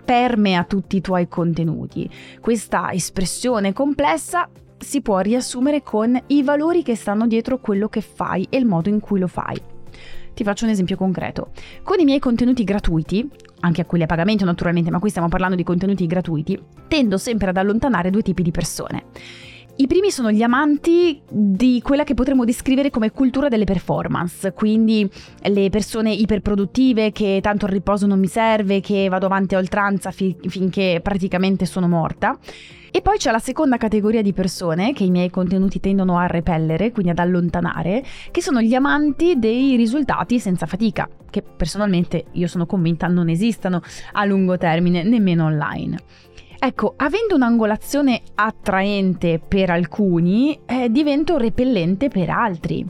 permea 0.07 0.63
tutti 0.65 0.97
i 0.97 1.01
tuoi 1.03 1.29
contenuti. 1.29 2.09
Questa 2.41 2.93
espressione 2.93 3.73
complessa 3.73 4.49
si 4.79 5.03
può 5.03 5.19
riassumere 5.19 5.83
con 5.83 6.19
i 6.29 6.43
valori 6.45 6.83
che 6.83 6.95
stanno 6.95 7.27
dietro 7.27 7.59
quello 7.59 7.89
che 7.89 8.01
fai 8.01 8.47
e 8.49 8.57
il 8.57 8.67
modo 8.67 8.89
in 8.89 9.01
cui 9.01 9.19
lo 9.19 9.27
fai. 9.27 9.61
Ti 10.33 10.45
faccio 10.45 10.65
un 10.65 10.71
esempio 10.71 10.97
concreto. 10.97 11.51
Con 11.83 11.99
i 11.99 12.05
miei 12.05 12.21
contenuti 12.21 12.63
gratuiti, 12.63 13.29
anche 13.61 13.81
a 13.81 13.85
quelli 13.85 14.05
a 14.05 14.07
pagamento 14.07 14.45
naturalmente, 14.45 14.91
ma 14.91 15.01
qui 15.01 15.11
stiamo 15.11 15.29
parlando 15.29 15.57
di 15.57 15.65
contenuti 15.65 16.07
gratuiti, 16.07 16.63
tendo 16.87 17.19
sempre 17.19 17.49
ad 17.49 17.57
allontanare 17.57 18.11
due 18.11 18.23
tipi 18.23 18.43
di 18.43 18.51
persone. 18.53 19.07
I 19.79 19.87
primi 19.87 20.11
sono 20.11 20.33
gli 20.33 20.41
amanti 20.41 21.21
di 21.29 21.83
quella 21.85 22.03
che 22.03 22.15
potremmo 22.15 22.47
descrivere 22.47 22.89
come 22.89 23.11
cultura 23.11 23.49
delle 23.49 23.65
performance, 23.65 24.53
quindi 24.53 25.07
le 25.43 25.69
persone 25.69 26.15
iperproduttive 26.15 27.13
che 27.13 27.41
tanto 27.43 27.67
il 27.67 27.73
riposo 27.73 28.07
non 28.07 28.19
mi 28.19 28.27
serve, 28.27 28.81
che 28.81 29.07
vado 29.11 29.27
avanti 29.27 29.55
a 29.55 29.59
oltranza 29.59 30.13
fi- 30.13 30.35
finché 30.49 31.01
praticamente 31.03 31.67
sono 31.67 31.89
morta. 31.89 32.39
E 32.91 33.03
poi 33.03 33.19
c'è 33.19 33.31
la 33.31 33.39
seconda 33.39 33.77
categoria 33.77 34.23
di 34.23 34.33
persone 34.33 34.95
che 34.95 35.05
i 35.05 35.11
miei 35.11 35.29
contenuti 35.29 35.79
tendono 35.79 36.17
a 36.17 36.27
repellere, 36.27 36.91
quindi 36.91 37.11
ad 37.11 37.19
allontanare, 37.19 38.03
che 38.31 38.41
sono 38.41 38.63
gli 38.63 38.73
amanti 38.73 39.39
dei 39.39 39.77
risultati 39.77 40.41
senza 40.41 40.65
fatica, 40.65 41.07
che 41.29 41.43
personalmente 41.43 42.25
io 42.33 42.47
sono 42.47 42.65
convinta 42.65 43.09
non 43.09 43.29
esistano 43.29 43.83
a 44.13 44.25
lungo 44.25 44.57
termine, 44.57 45.03
nemmeno 45.03 45.45
online. 45.45 45.99
Ecco, 46.67 46.95
avendo 46.97 47.37
un'angolazione 47.37 48.23
attraente 48.35 49.39
per 49.39 49.71
alcuni, 49.71 50.59
eh, 50.67 50.91
divento 50.91 51.37
repellente 51.37 52.09
per 52.09 52.29
altri. 52.29 52.85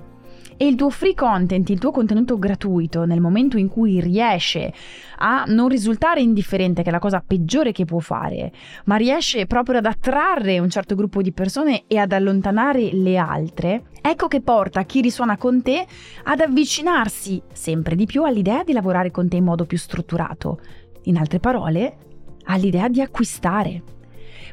e 0.57 0.67
il 0.67 0.75
tuo 0.77 0.89
free 0.89 1.13
content, 1.13 1.69
il 1.69 1.79
tuo 1.79 1.91
contenuto 1.91 2.39
gratuito, 2.39 3.05
nel 3.05 3.21
momento 3.21 3.59
in 3.59 3.69
cui 3.69 4.01
riesce 4.01 4.73
a 5.19 5.45
non 5.49 5.69
risultare 5.69 6.23
indifferente, 6.23 6.83
che 6.83 6.89
è 6.89 6.93
la 6.93 6.99
cosa 6.99 7.23
peggiore 7.25 7.73
che 7.73 7.85
può 7.85 7.99
fare, 7.99 8.51
ma 8.87 8.97
riesce 8.97 9.45
proprio 9.45 9.77
ad 9.81 9.85
attrarre 9.85 10.59
un 10.59 10.71
certo 10.71 10.95
gruppo 10.95 11.21
di 11.21 11.33
persone 11.33 11.85
e 11.87 11.99
ad 11.99 12.13
allontanare 12.13 12.89
le 12.95 13.19
altre, 13.19 13.83
ecco 14.01 14.29
che 14.29 14.41
porta 14.41 14.85
chi 14.85 15.03
risuona 15.03 15.37
con 15.37 15.61
te 15.61 15.85
ad 16.25 16.41
avvicinarsi 16.41 17.43
sempre 17.53 17.95
di 17.95 18.07
più 18.07 18.25
all'idea 18.25 18.65
di 18.65 18.73
lavorare 18.73 19.11
con 19.11 19.29
te 19.29 19.37
in 19.37 19.45
modo 19.45 19.67
più 19.67 19.77
strutturato. 19.77 20.61
In 21.03 21.19
altre 21.19 21.39
parole, 21.39 22.06
all'idea 22.47 22.89
di 22.89 23.01
acquistare. 23.01 23.83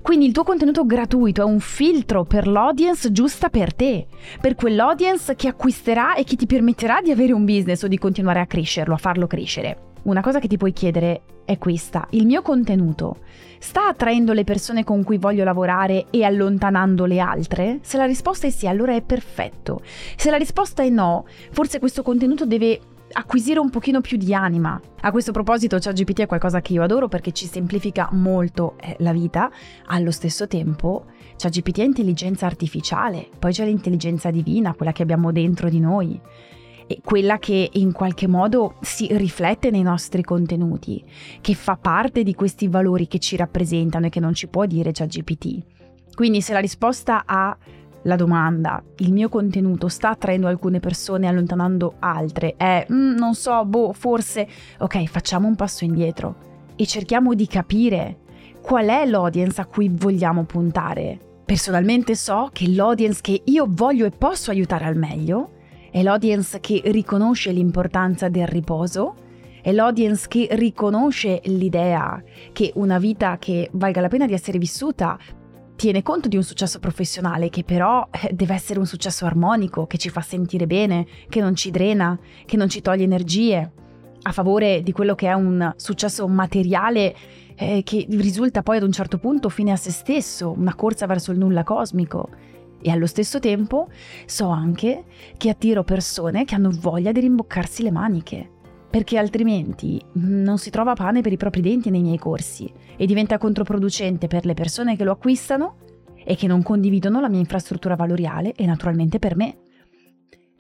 Quindi 0.02 0.26
il 0.26 0.34
tuo 0.34 0.44
contenuto 0.44 0.86
gratuito 0.86 1.42
è 1.42 1.46
un 1.46 1.62
filtro 1.62 2.26
per 2.26 2.46
l'audience 2.46 3.12
giusta 3.14 3.50
per 3.50 3.74
te, 3.74 4.06
per 4.42 4.54
quell'audience 4.54 5.34
che 5.36 5.48
acquisterà 5.48 6.16
e 6.16 6.26
che 6.26 6.36
ti 6.36 6.46
permetterà 6.46 7.00
di 7.02 7.10
avere 7.10 7.32
un 7.32 7.46
business 7.46 7.84
o 7.84 7.88
di 7.88 7.98
continuare 7.98 8.42
a 8.42 8.46
crescerlo, 8.46 8.96
a 8.96 8.98
farlo 8.98 9.28
crescere. 9.28 9.92
Una 10.04 10.20
cosa 10.20 10.40
che 10.40 10.50
ti 10.50 10.58
puoi 10.58 10.74
chiedere 10.74 11.22
è 11.46 11.58
questa, 11.58 12.08
il 12.12 12.26
mio 12.26 12.42
contenuto 12.42 13.20
sta 13.60 13.88
attraendo 13.88 14.34
le 14.34 14.44
persone 14.44 14.84
con 14.84 15.04
cui 15.04 15.18
voglio 15.18 15.46
lavorare 15.46 16.08
e 16.10 16.26
allontanando 16.26 17.06
le 17.06 17.20
altre? 17.20 17.80
Se 17.82 17.96
la 17.96 18.06
risposta 18.06 18.46
è 18.46 18.50
sì, 18.50 18.68
allora 18.68 18.94
è 18.94 19.02
perfetto. 19.02 19.80
Se 20.18 20.30
la 20.30 20.36
risposta 20.36 20.84
è 20.84 20.90
no, 20.90 21.26
forse 21.52 21.80
questo 21.80 22.04
contenuto 22.04 22.46
deve 22.46 22.78
acquisire 23.14 23.60
un 23.60 23.70
pochino 23.70 24.02
più 24.02 24.18
di 24.18 24.34
anima. 24.34 24.80
A 25.02 25.12
questo 25.12 25.32
proposito 25.32 25.78
ChatGPT 25.80 26.22
è 26.22 26.26
qualcosa 26.26 26.62
che 26.62 26.74
io 26.74 26.84
adoro 26.84 27.08
perché 27.08 27.32
ci 27.32 27.46
semplifica 27.48 28.10
molto 28.12 28.76
eh, 28.80 28.96
la 29.00 29.12
vita, 29.12 29.52
allo 29.88 30.12
stesso 30.12 30.48
tempo 30.48 31.06
ChatGPT 31.38 31.80
è 31.80 31.84
intelligenza 31.84 32.46
artificiale, 32.46 33.28
poi 33.38 33.52
c'è 33.52 33.66
l'intelligenza 33.66 34.32
divina, 34.32 34.74
quella 34.74 34.92
che 34.92 35.04
abbiamo 35.04 35.32
dentro 35.32 35.70
di 35.70 35.80
noi 35.80 36.20
e 36.86 37.00
quella 37.04 37.40
che 37.40 37.70
in 37.74 37.92
qualche 37.92 38.28
modo 38.28 38.76
si 38.82 39.08
riflette 39.12 39.70
nei 39.72 39.84
nostri 39.84 40.22
contenuti, 40.22 41.04
che 41.42 41.54
fa 41.54 41.78
parte 41.78 42.24
di 42.24 42.36
questi 42.36 42.68
valori 42.68 43.08
che 43.08 43.20
ci 43.20 43.36
rappresentano 43.36 44.08
e 44.08 44.10
che 44.10 44.20
non 44.20 44.34
ci 44.34 44.48
può 44.48 44.66
dire 44.66 44.92
ChatGPT. 44.92 45.64
Quindi 46.14 46.42
se 46.42 46.54
la 46.54 46.60
risposta 46.60 47.24
a 47.26 47.58
la 48.04 48.16
domanda, 48.16 48.84
il 48.98 49.12
mio 49.12 49.30
contenuto 49.30 49.88
sta 49.88 50.10
attraendo 50.10 50.48
alcune 50.48 50.80
persone 50.80 51.26
e 51.26 51.30
allontanando 51.30 51.96
altre, 52.00 52.56
è 52.58 52.86
mm, 52.92 53.16
non 53.16 53.34
so, 53.34 53.64
boh, 53.66 53.94
forse, 53.94 54.48
ok, 54.80 55.06
facciamo 55.06 55.48
un 55.48 55.56
passo 55.56 55.84
indietro 55.84 56.52
e 56.76 56.86
cerchiamo 56.86 57.34
di 57.34 57.48
capire 57.48 58.18
qual 58.62 58.88
è 58.88 59.06
l'audience 59.06 59.60
a 59.62 59.66
cui 59.66 59.90
vogliamo 59.90 60.44
puntare. 60.44 61.20
Personalmente 61.46 62.16
so 62.16 62.50
che 62.52 62.70
l'audience 62.70 63.20
che 63.22 63.42
io 63.46 63.66
voglio 63.68 64.06
e 64.06 64.12
posso 64.12 64.52
aiutare 64.52 64.86
al 64.86 64.96
meglio 64.96 65.52
è 65.92 66.02
l'audience 66.02 66.60
che 66.60 66.82
riconosce 66.86 67.52
l'importanza 67.52 68.30
del 68.30 68.48
riposo, 68.48 69.16
è 69.62 69.72
l'audience 69.72 70.28
che 70.28 70.48
riconosce 70.52 71.42
l'idea 71.46 72.22
che 72.52 72.72
una 72.76 72.98
vita 72.98 73.38
che 73.38 73.70
valga 73.74 74.02
la 74.02 74.08
pena 74.08 74.26
di 74.26 74.34
essere 74.34 74.58
vissuta 74.58 75.18
tiene 75.76 76.02
conto 76.02 76.28
di 76.28 76.38
un 76.38 76.44
successo 76.44 76.80
professionale 76.80 77.50
che 77.50 77.64
però 77.64 78.08
eh, 78.12 78.34
deve 78.34 78.54
essere 78.54 78.80
un 78.80 78.86
successo 78.86 79.26
armonico, 79.26 79.88
che 79.88 79.98
ci 79.98 80.10
fa 80.10 80.22
sentire 80.22 80.68
bene, 80.68 81.06
che 81.30 81.42
non 81.42 81.56
ci 81.56 81.72
drena, 81.72 82.18
che 82.46 82.58
non 82.58 82.70
ci 82.70 82.82
toglie 82.82 83.04
energie, 83.04 83.72
a 84.26 84.32
favore 84.32 84.82
di 84.82 84.92
quello 84.92 85.16
che 85.16 85.28
è 85.28 85.34
un 85.34 85.74
successo 85.76 86.28
materiale 86.28 87.16
eh, 87.56 87.82
che 87.84 88.06
risulta 88.10 88.64
poi 88.64 88.78
ad 88.78 88.84
un 88.84 88.92
certo 88.92 89.18
punto 89.18 89.50
fine 89.50 89.72
a 89.72 89.76
se 89.76 89.92
stesso, 89.92 90.52
una 90.52 90.76
corsa 90.76 91.06
verso 91.06 91.32
il 91.32 91.40
nulla 91.40 91.64
cosmico. 91.64 92.30
E 92.82 92.92
allo 92.92 93.06
stesso 93.06 93.40
tempo 93.40 93.90
so 94.26 94.50
anche 94.50 95.06
che 95.38 95.50
attiro 95.50 95.84
persone 95.84 96.44
che 96.44 96.56
hanno 96.56 96.70
voglia 96.72 97.14
di 97.14 97.22
rimboccarsi 97.22 97.82
le 97.82 97.92
maniche, 97.92 98.50
perché 98.94 99.18
altrimenti 99.18 100.00
non 100.18 100.60
si 100.60 100.70
trova 100.70 100.94
pane 100.94 101.22
per 101.22 101.32
i 101.32 101.38
propri 101.38 101.62
denti 101.62 101.90
nei 101.90 102.04
miei 102.04 102.20
corsi 102.20 102.72
e 102.96 103.08
diventa 103.08 103.40
controproducente 103.40 104.28
per 104.28 104.46
le 104.46 104.54
persone 104.54 104.96
che 104.96 105.04
lo 105.04 105.14
acquistano 105.14 105.78
e 106.24 106.36
che 106.36 106.46
non 106.46 106.62
condividono 106.62 107.20
la 107.20 107.28
mia 107.28 107.40
infrastruttura 107.40 107.96
valoriale 107.96 108.54
e 108.54 108.68
naturalmente 108.68 109.18
per 109.18 109.36
me, 109.36 109.58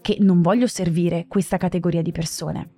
che 0.02 0.17
non 0.19 0.41
voglio 0.41 0.65
servire 0.65 1.28
questa 1.28 1.58
categoria 1.58 2.02
di 2.02 2.12
persone. 2.12 2.72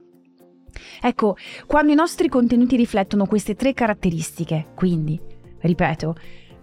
Ecco, 1.01 1.37
quando 1.65 1.93
i 1.93 1.95
nostri 1.95 2.27
contenuti 2.27 2.75
riflettono 2.75 3.25
queste 3.25 3.55
tre 3.55 3.73
caratteristiche, 3.73 4.73
quindi, 4.75 5.17
ripeto, 5.61 6.15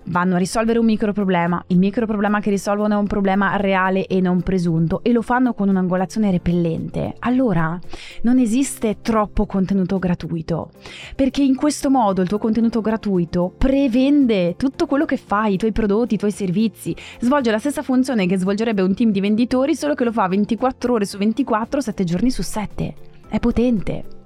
vanno 0.05 0.35
a 0.35 0.39
risolvere 0.39 0.79
un 0.79 0.85
microproblema, 0.87 1.65
il 1.69 1.79
microproblema 1.79 2.41
che 2.41 2.51
risolvono 2.51 2.95
è 2.95 2.99
un 2.99 3.07
problema 3.07 3.57
reale 3.57 4.07
e 4.07 4.21
non 4.21 4.43
presunto 4.43 5.01
e 5.03 5.13
lo 5.13 5.23
fanno 5.23 5.55
con 5.55 5.69
un'angolazione 5.69 6.31
repellente, 6.31 7.15
allora 7.21 7.79
non 8.23 8.39
esiste 8.39 8.99
troppo 9.03 9.47
contenuto 9.47 9.99
gratuito, 9.99 10.71
perché 11.15 11.43
in 11.43 11.57
questo 11.57 11.91
modo 11.91 12.23
il 12.23 12.29
tuo 12.29 12.39
contenuto 12.39 12.81
gratuito 12.81 13.53
prevende 13.57 14.57
tutto 14.57 14.87
quello 14.87 15.05
che 15.05 15.17
fai, 15.17 15.55
i 15.55 15.59
tuoi 15.59 15.73
prodotti, 15.73 16.15
i 16.15 16.19
tuoi 16.19 16.33
servizi, 16.33 16.95
svolge 17.21 17.51
la 17.51 17.59
stessa 17.59 17.83
funzione 17.83 18.27
che 18.27 18.39
svolgerebbe 18.39 18.83
un 18.83 18.95
team 18.95 19.11
di 19.11 19.21
venditori, 19.21 19.75
solo 19.75 19.95
che 19.95 20.05
lo 20.05 20.13
fa 20.13 20.27
24 20.29 20.93
ore 20.93 21.05
su 21.05 21.19
24, 21.19 21.81
7 21.81 22.05
giorni 22.05 22.31
su 22.31 22.43
7. 22.43 22.95
È 23.29 23.39
potente. 23.39 24.22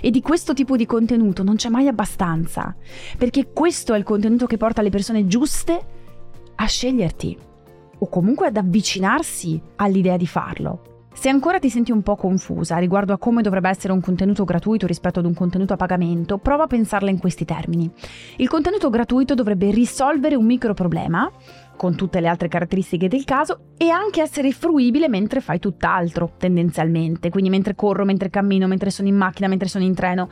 E 0.00 0.10
di 0.10 0.20
questo 0.20 0.54
tipo 0.54 0.76
di 0.76 0.86
contenuto 0.86 1.42
non 1.42 1.56
c'è 1.56 1.68
mai 1.68 1.88
abbastanza, 1.88 2.74
perché 3.16 3.52
questo 3.52 3.94
è 3.94 3.98
il 3.98 4.04
contenuto 4.04 4.46
che 4.46 4.56
porta 4.56 4.82
le 4.82 4.90
persone 4.90 5.26
giuste 5.26 5.86
a 6.54 6.66
sceglierti 6.66 7.38
o 7.98 8.08
comunque 8.08 8.46
ad 8.46 8.56
avvicinarsi 8.56 9.60
all'idea 9.76 10.16
di 10.16 10.26
farlo. 10.26 10.95
Se 11.18 11.30
ancora 11.30 11.58
ti 11.58 11.70
senti 11.70 11.92
un 11.92 12.02
po' 12.02 12.14
confusa 12.14 12.76
riguardo 12.76 13.14
a 13.14 13.18
come 13.18 13.40
dovrebbe 13.40 13.70
essere 13.70 13.94
un 13.94 14.02
contenuto 14.02 14.44
gratuito 14.44 14.86
rispetto 14.86 15.18
ad 15.18 15.24
un 15.24 15.32
contenuto 15.32 15.72
a 15.72 15.76
pagamento, 15.76 16.36
prova 16.36 16.64
a 16.64 16.66
pensarla 16.68 17.08
in 17.08 17.18
questi 17.18 17.46
termini. 17.46 17.90
Il 18.36 18.48
contenuto 18.48 18.90
gratuito 18.90 19.34
dovrebbe 19.34 19.70
risolvere 19.70 20.34
un 20.34 20.44
micro 20.44 20.74
problema 20.74 21.28
con 21.74 21.96
tutte 21.96 22.20
le 22.20 22.28
altre 22.28 22.48
caratteristiche 22.48 23.08
del 23.08 23.24
caso 23.24 23.60
e 23.78 23.88
anche 23.88 24.20
essere 24.20 24.52
fruibile 24.52 25.08
mentre 25.08 25.40
fai 25.40 25.58
tutt'altro, 25.58 26.34
tendenzialmente, 26.36 27.30
quindi 27.30 27.48
mentre 27.48 27.74
corro, 27.74 28.04
mentre 28.04 28.28
cammino, 28.28 28.66
mentre 28.66 28.90
sono 28.90 29.08
in 29.08 29.16
macchina, 29.16 29.48
mentre 29.48 29.68
sono 29.68 29.84
in 29.84 29.94
treno. 29.94 30.28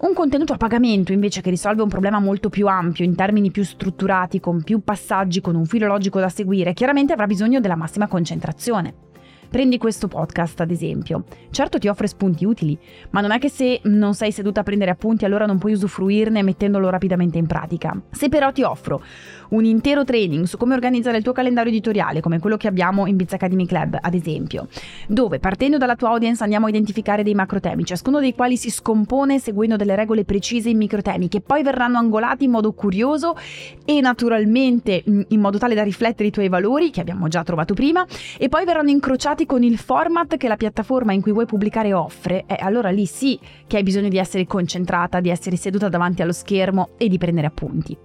Un 0.00 0.12
contenuto 0.12 0.52
a 0.52 0.56
pagamento 0.56 1.12
invece 1.12 1.40
che 1.40 1.50
risolve 1.50 1.82
un 1.82 1.88
problema 1.88 2.18
molto 2.18 2.50
più 2.50 2.66
ampio, 2.66 3.04
in 3.04 3.14
termini 3.14 3.52
più 3.52 3.62
strutturati, 3.62 4.40
con 4.40 4.62
più 4.64 4.82
passaggi, 4.82 5.40
con 5.40 5.54
un 5.54 5.66
filo 5.66 5.86
logico 5.86 6.18
da 6.18 6.28
seguire, 6.28 6.74
chiaramente 6.74 7.12
avrà 7.12 7.26
bisogno 7.26 7.60
della 7.60 7.76
massima 7.76 8.08
concentrazione. 8.08 9.04
Prendi 9.48 9.78
questo 9.78 10.08
podcast, 10.08 10.60
ad 10.60 10.70
esempio. 10.70 11.24
Certo 11.50 11.78
ti 11.78 11.88
offre 11.88 12.06
spunti 12.06 12.44
utili, 12.44 12.78
ma 13.10 13.20
non 13.20 13.30
è 13.30 13.38
che 13.38 13.48
se 13.48 13.80
non 13.84 14.14
sei 14.14 14.32
seduta 14.32 14.60
a 14.60 14.62
prendere 14.62 14.90
appunti 14.90 15.24
allora 15.24 15.46
non 15.46 15.58
puoi 15.58 15.72
usufruirne 15.72 16.42
mettendolo 16.42 16.90
rapidamente 16.90 17.38
in 17.38 17.46
pratica. 17.46 17.98
Se 18.10 18.28
però 18.28 18.52
ti 18.52 18.62
offro 18.62 19.02
un 19.50 19.64
intero 19.64 20.04
training 20.04 20.44
su 20.44 20.56
come 20.56 20.74
organizzare 20.74 21.18
il 21.18 21.22
tuo 21.22 21.32
calendario 21.32 21.70
editoriale, 21.70 22.20
come 22.20 22.38
quello 22.38 22.56
che 22.56 22.68
abbiamo 22.68 23.06
in 23.06 23.16
Biz 23.16 23.34
Academy 23.34 23.66
Club, 23.66 23.98
ad 24.00 24.14
esempio, 24.14 24.68
dove 25.06 25.38
partendo 25.38 25.78
dalla 25.78 25.96
tua 25.96 26.10
audience 26.10 26.42
andiamo 26.42 26.66
a 26.66 26.68
identificare 26.68 27.22
dei 27.22 27.34
macro 27.34 27.60
temi, 27.60 27.84
ciascuno 27.84 28.20
dei 28.20 28.34
quali 28.34 28.56
si 28.56 28.70
scompone 28.70 29.38
seguendo 29.38 29.76
delle 29.76 29.94
regole 29.94 30.24
precise 30.24 30.68
in 30.68 30.76
micro 30.76 31.02
temi 31.02 31.28
che 31.28 31.40
poi 31.40 31.62
verranno 31.62 31.98
angolati 31.98 32.44
in 32.44 32.50
modo 32.50 32.72
curioso 32.72 33.36
e 33.84 34.00
naturalmente 34.00 35.02
in 35.06 35.40
modo 35.40 35.58
tale 35.58 35.74
da 35.74 35.82
riflettere 35.82 36.28
i 36.28 36.32
tuoi 36.32 36.48
valori, 36.48 36.90
che 36.90 37.00
abbiamo 37.00 37.28
già 37.28 37.42
trovato 37.42 37.74
prima, 37.74 38.04
e 38.38 38.48
poi 38.48 38.64
verranno 38.64 38.90
incrociati 38.90 39.35
adeguati 39.36 39.46
con 39.46 39.62
il 39.62 39.76
format 39.76 40.36
che 40.38 40.48
la 40.48 40.56
piattaforma 40.56 41.12
in 41.12 41.20
cui 41.20 41.32
vuoi 41.32 41.44
pubblicare 41.44 41.92
offre, 41.92 42.44
eh, 42.46 42.56
allora 42.58 42.88
lì 42.88 43.04
sì 43.04 43.38
che 43.66 43.76
hai 43.76 43.82
bisogno 43.82 44.08
di 44.08 44.16
essere 44.16 44.46
concentrata, 44.46 45.20
di 45.20 45.28
essere 45.28 45.56
seduta 45.56 45.90
davanti 45.90 46.22
allo 46.22 46.32
schermo 46.32 46.90
e 46.96 47.08
di 47.08 47.18
prendere 47.18 47.46
appunti. 47.46 47.96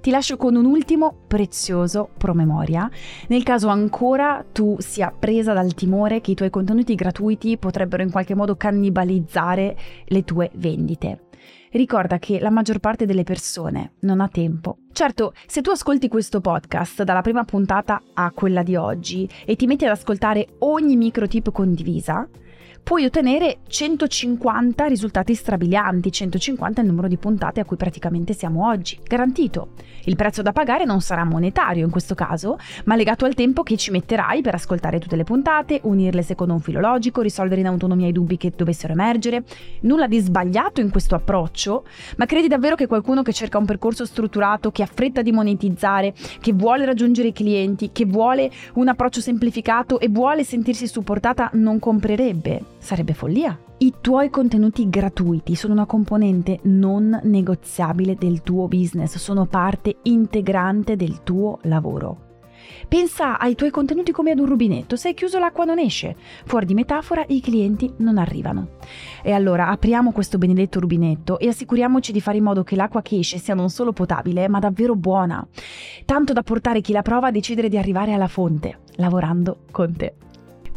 Ti 0.00 0.10
lascio 0.10 0.36
con 0.36 0.54
un 0.54 0.66
ultimo 0.66 1.22
prezioso 1.26 2.10
promemoria, 2.16 2.88
nel 3.28 3.42
caso 3.42 3.68
ancora 3.68 4.44
tu 4.52 4.76
sia 4.78 5.12
presa 5.16 5.52
dal 5.52 5.74
timore 5.74 6.20
che 6.20 6.32
i 6.32 6.34
tuoi 6.34 6.50
contenuti 6.50 6.94
gratuiti 6.94 7.56
potrebbero 7.56 8.02
in 8.02 8.10
qualche 8.10 8.34
modo 8.34 8.54
cannibalizzare 8.54 9.76
le 10.04 10.24
tue 10.24 10.50
vendite 10.54 11.27
ricorda 11.72 12.18
che 12.18 12.38
la 12.40 12.50
maggior 12.50 12.78
parte 12.78 13.06
delle 13.06 13.24
persone 13.24 13.92
non 14.00 14.20
ha 14.20 14.28
tempo. 14.28 14.78
Certo, 14.92 15.32
se 15.46 15.60
tu 15.60 15.70
ascolti 15.70 16.08
questo 16.08 16.40
podcast 16.40 17.02
dalla 17.02 17.22
prima 17.22 17.44
puntata 17.44 18.02
a 18.14 18.30
quella 18.32 18.62
di 18.62 18.76
oggi 18.76 19.28
e 19.44 19.56
ti 19.56 19.66
metti 19.66 19.84
ad 19.84 19.92
ascoltare 19.92 20.46
ogni 20.60 20.96
micro 20.96 21.26
tip 21.26 21.52
condivisa, 21.52 22.28
puoi 22.88 23.04
ottenere 23.04 23.58
150 23.68 24.86
risultati 24.86 25.34
strabilianti, 25.34 26.10
150 26.10 26.80
è 26.80 26.84
il 26.84 26.88
numero 26.88 27.06
di 27.06 27.18
puntate 27.18 27.60
a 27.60 27.66
cui 27.66 27.76
praticamente 27.76 28.32
siamo 28.32 28.66
oggi, 28.66 28.98
garantito. 29.06 29.72
Il 30.04 30.16
prezzo 30.16 30.40
da 30.40 30.52
pagare 30.52 30.86
non 30.86 31.02
sarà 31.02 31.22
monetario 31.24 31.84
in 31.84 31.90
questo 31.90 32.14
caso, 32.14 32.56
ma 32.84 32.96
legato 32.96 33.26
al 33.26 33.34
tempo 33.34 33.62
che 33.62 33.76
ci 33.76 33.90
metterai 33.90 34.40
per 34.40 34.54
ascoltare 34.54 34.98
tutte 34.98 35.16
le 35.16 35.24
puntate, 35.24 35.80
unirle 35.82 36.22
secondo 36.22 36.54
un 36.54 36.60
filo 36.60 36.80
logico, 36.80 37.20
risolvere 37.20 37.60
in 37.60 37.66
autonomia 37.66 38.08
i 38.08 38.12
dubbi 38.12 38.38
che 38.38 38.54
dovessero 38.56 38.94
emergere. 38.94 39.44
Nulla 39.80 40.06
di 40.06 40.18
sbagliato 40.20 40.80
in 40.80 40.88
questo 40.88 41.14
approccio, 41.14 41.84
ma 42.16 42.24
credi 42.24 42.48
davvero 42.48 42.74
che 42.74 42.86
qualcuno 42.86 43.20
che 43.20 43.34
cerca 43.34 43.58
un 43.58 43.66
percorso 43.66 44.06
strutturato, 44.06 44.70
che 44.70 44.82
ha 44.82 44.88
fretta 44.90 45.20
di 45.20 45.30
monetizzare, 45.30 46.14
che 46.40 46.54
vuole 46.54 46.86
raggiungere 46.86 47.28
i 47.28 47.32
clienti, 47.34 47.90
che 47.92 48.06
vuole 48.06 48.50
un 48.76 48.88
approccio 48.88 49.20
semplificato 49.20 50.00
e 50.00 50.08
vuole 50.08 50.42
sentirsi 50.42 50.86
supportata 50.86 51.50
non 51.52 51.78
comprerebbe? 51.78 52.76
Sarebbe 52.78 53.12
follia. 53.12 53.58
I 53.78 53.94
tuoi 54.00 54.30
contenuti 54.30 54.88
gratuiti 54.88 55.54
sono 55.54 55.72
una 55.72 55.86
componente 55.86 56.60
non 56.62 57.20
negoziabile 57.24 58.14
del 58.14 58.42
tuo 58.42 58.66
business, 58.66 59.16
sono 59.16 59.46
parte 59.46 59.96
integrante 60.02 60.96
del 60.96 61.22
tuo 61.22 61.58
lavoro. 61.62 62.26
Pensa 62.86 63.38
ai 63.38 63.54
tuoi 63.54 63.70
contenuti 63.70 64.12
come 64.12 64.30
ad 64.30 64.38
un 64.38 64.46
rubinetto, 64.46 64.96
se 64.96 65.08
hai 65.08 65.14
chiuso 65.14 65.38
l'acqua 65.38 65.64
non 65.64 65.78
esce, 65.78 66.16
fuori 66.44 66.66
di 66.66 66.74
metafora 66.74 67.24
i 67.28 67.40
clienti 67.40 67.92
non 67.98 68.18
arrivano. 68.18 68.76
E 69.22 69.32
allora 69.32 69.68
apriamo 69.68 70.12
questo 70.12 70.38
benedetto 70.38 70.80
rubinetto 70.80 71.38
e 71.38 71.48
assicuriamoci 71.48 72.12
di 72.12 72.20
fare 72.20 72.38
in 72.38 72.44
modo 72.44 72.64
che 72.64 72.76
l'acqua 72.76 73.02
che 73.02 73.18
esce 73.18 73.38
sia 73.38 73.54
non 73.54 73.70
solo 73.70 73.92
potabile, 73.92 74.48
ma 74.48 74.58
davvero 74.58 74.94
buona, 74.94 75.46
tanto 76.04 76.32
da 76.32 76.42
portare 76.42 76.80
chi 76.80 76.92
la 76.92 77.02
prova 77.02 77.28
a 77.28 77.32
decidere 77.32 77.68
di 77.68 77.78
arrivare 77.78 78.12
alla 78.12 78.28
fonte, 78.28 78.80
lavorando 78.96 79.64
con 79.70 79.94
te. 79.96 80.14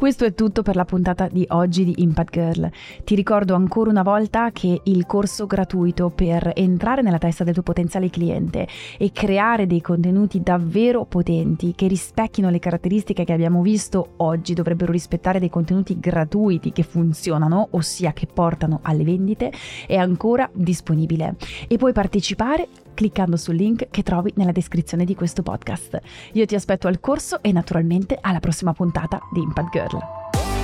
Questo 0.01 0.25
è 0.25 0.33
tutto 0.33 0.63
per 0.63 0.75
la 0.75 0.83
puntata 0.83 1.27
di 1.27 1.45
oggi 1.49 1.83
di 1.85 2.01
Impact 2.01 2.31
Girl. 2.33 2.71
Ti 3.03 3.13
ricordo 3.13 3.53
ancora 3.53 3.91
una 3.91 4.01
volta 4.01 4.49
che 4.49 4.81
il 4.85 5.05
corso 5.05 5.45
gratuito 5.45 6.09
per 6.09 6.53
entrare 6.55 7.03
nella 7.03 7.19
testa 7.19 7.43
del 7.43 7.53
tuo 7.53 7.61
potenziale 7.61 8.09
cliente 8.09 8.67
e 8.97 9.11
creare 9.11 9.67
dei 9.67 9.79
contenuti 9.79 10.41
davvero 10.41 11.05
potenti 11.05 11.73
che 11.75 11.85
rispecchino 11.85 12.49
le 12.49 12.57
caratteristiche 12.57 13.23
che 13.23 13.33
abbiamo 13.33 13.61
visto 13.61 14.13
oggi, 14.17 14.55
dovrebbero 14.55 14.91
rispettare 14.91 15.37
dei 15.37 15.51
contenuti 15.51 15.99
gratuiti 15.99 16.71
che 16.71 16.81
funzionano, 16.81 17.67
ossia 17.73 18.11
che 18.11 18.25
portano 18.25 18.79
alle 18.81 19.03
vendite, 19.03 19.51
è 19.85 19.97
ancora 19.97 20.49
disponibile 20.51 21.35
e 21.67 21.77
puoi 21.77 21.93
partecipare 21.93 22.67
cliccando 22.93 23.37
sul 23.37 23.55
link 23.55 23.87
che 23.89 24.03
trovi 24.03 24.33
nella 24.35 24.51
descrizione 24.51 25.05
di 25.05 25.15
questo 25.15 25.43
podcast. 25.43 25.99
Io 26.33 26.45
ti 26.45 26.55
aspetto 26.55 26.87
al 26.87 26.99
corso 26.99 27.41
e 27.41 27.51
naturalmente 27.51 28.17
alla 28.19 28.39
prossima 28.39 28.73
puntata 28.73 29.19
di 29.31 29.41
Impact 29.41 29.71
Girl. 29.71 30.20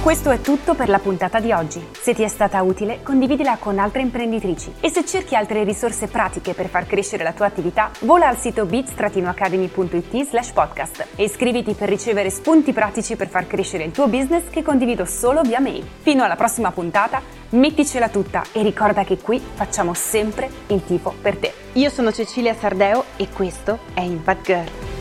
Questo 0.08 0.32
è 0.32 0.40
tutto 0.40 0.74
per 0.74 0.88
la 0.88 1.00
puntata 1.00 1.42
di 1.42 1.52
oggi. 1.52 1.86
Se 1.92 2.14
ti 2.14 2.24
è 2.24 2.30
stata 2.30 2.62
utile, 2.62 3.04
condividila 3.04 3.58
con 3.58 3.78
altre 3.78 4.04
imprenditrici 4.04 4.76
e 4.80 4.90
se 4.90 5.06
cerchi 5.06 5.36
altre 5.36 5.66
risorse 5.66 6.08
pratiche 6.08 6.54
per 6.54 6.70
far 6.70 6.88
crescere 6.88 7.26
la 7.26 7.34
tua 7.34 7.48
attività, 7.48 7.92
vola 8.00 8.30
al 8.30 8.38
sito 8.38 8.66
bits-academy.it 8.66 10.30
slash 10.30 10.52
podcast 10.52 11.08
e 11.18 11.26
iscriviti 11.26 11.74
per 11.74 11.90
ricevere 11.90 12.30
spunti 12.30 12.72
pratici 12.72 13.18
per 13.18 13.28
far 13.28 13.48
crescere 13.48 13.84
il 13.84 13.92
tuo 13.92 14.08
business 14.08 14.44
che 14.50 14.64
condivido 14.64 15.04
solo 15.04 15.42
via 15.42 15.60
mail. 15.60 15.86
Fino 16.00 16.24
alla 16.24 16.38
prossima 16.38 16.72
puntata, 16.72 17.22
metticela 17.50 18.08
tutta 18.08 18.44
e 18.54 18.62
ricorda 18.62 19.04
che 19.04 19.18
qui 19.18 19.42
facciamo 19.56 19.94
sempre 19.94 20.50
il 20.68 20.86
tifo 20.86 21.16
per 21.22 21.36
te. 21.36 21.52
Io 21.74 21.90
sono 21.90 22.14
Cecilia 22.14 22.56
Sardeo 22.58 23.04
e 23.18 23.28
questo 23.28 23.80
è 23.94 24.00
Impact 24.00 24.46
Girl. 24.46 24.97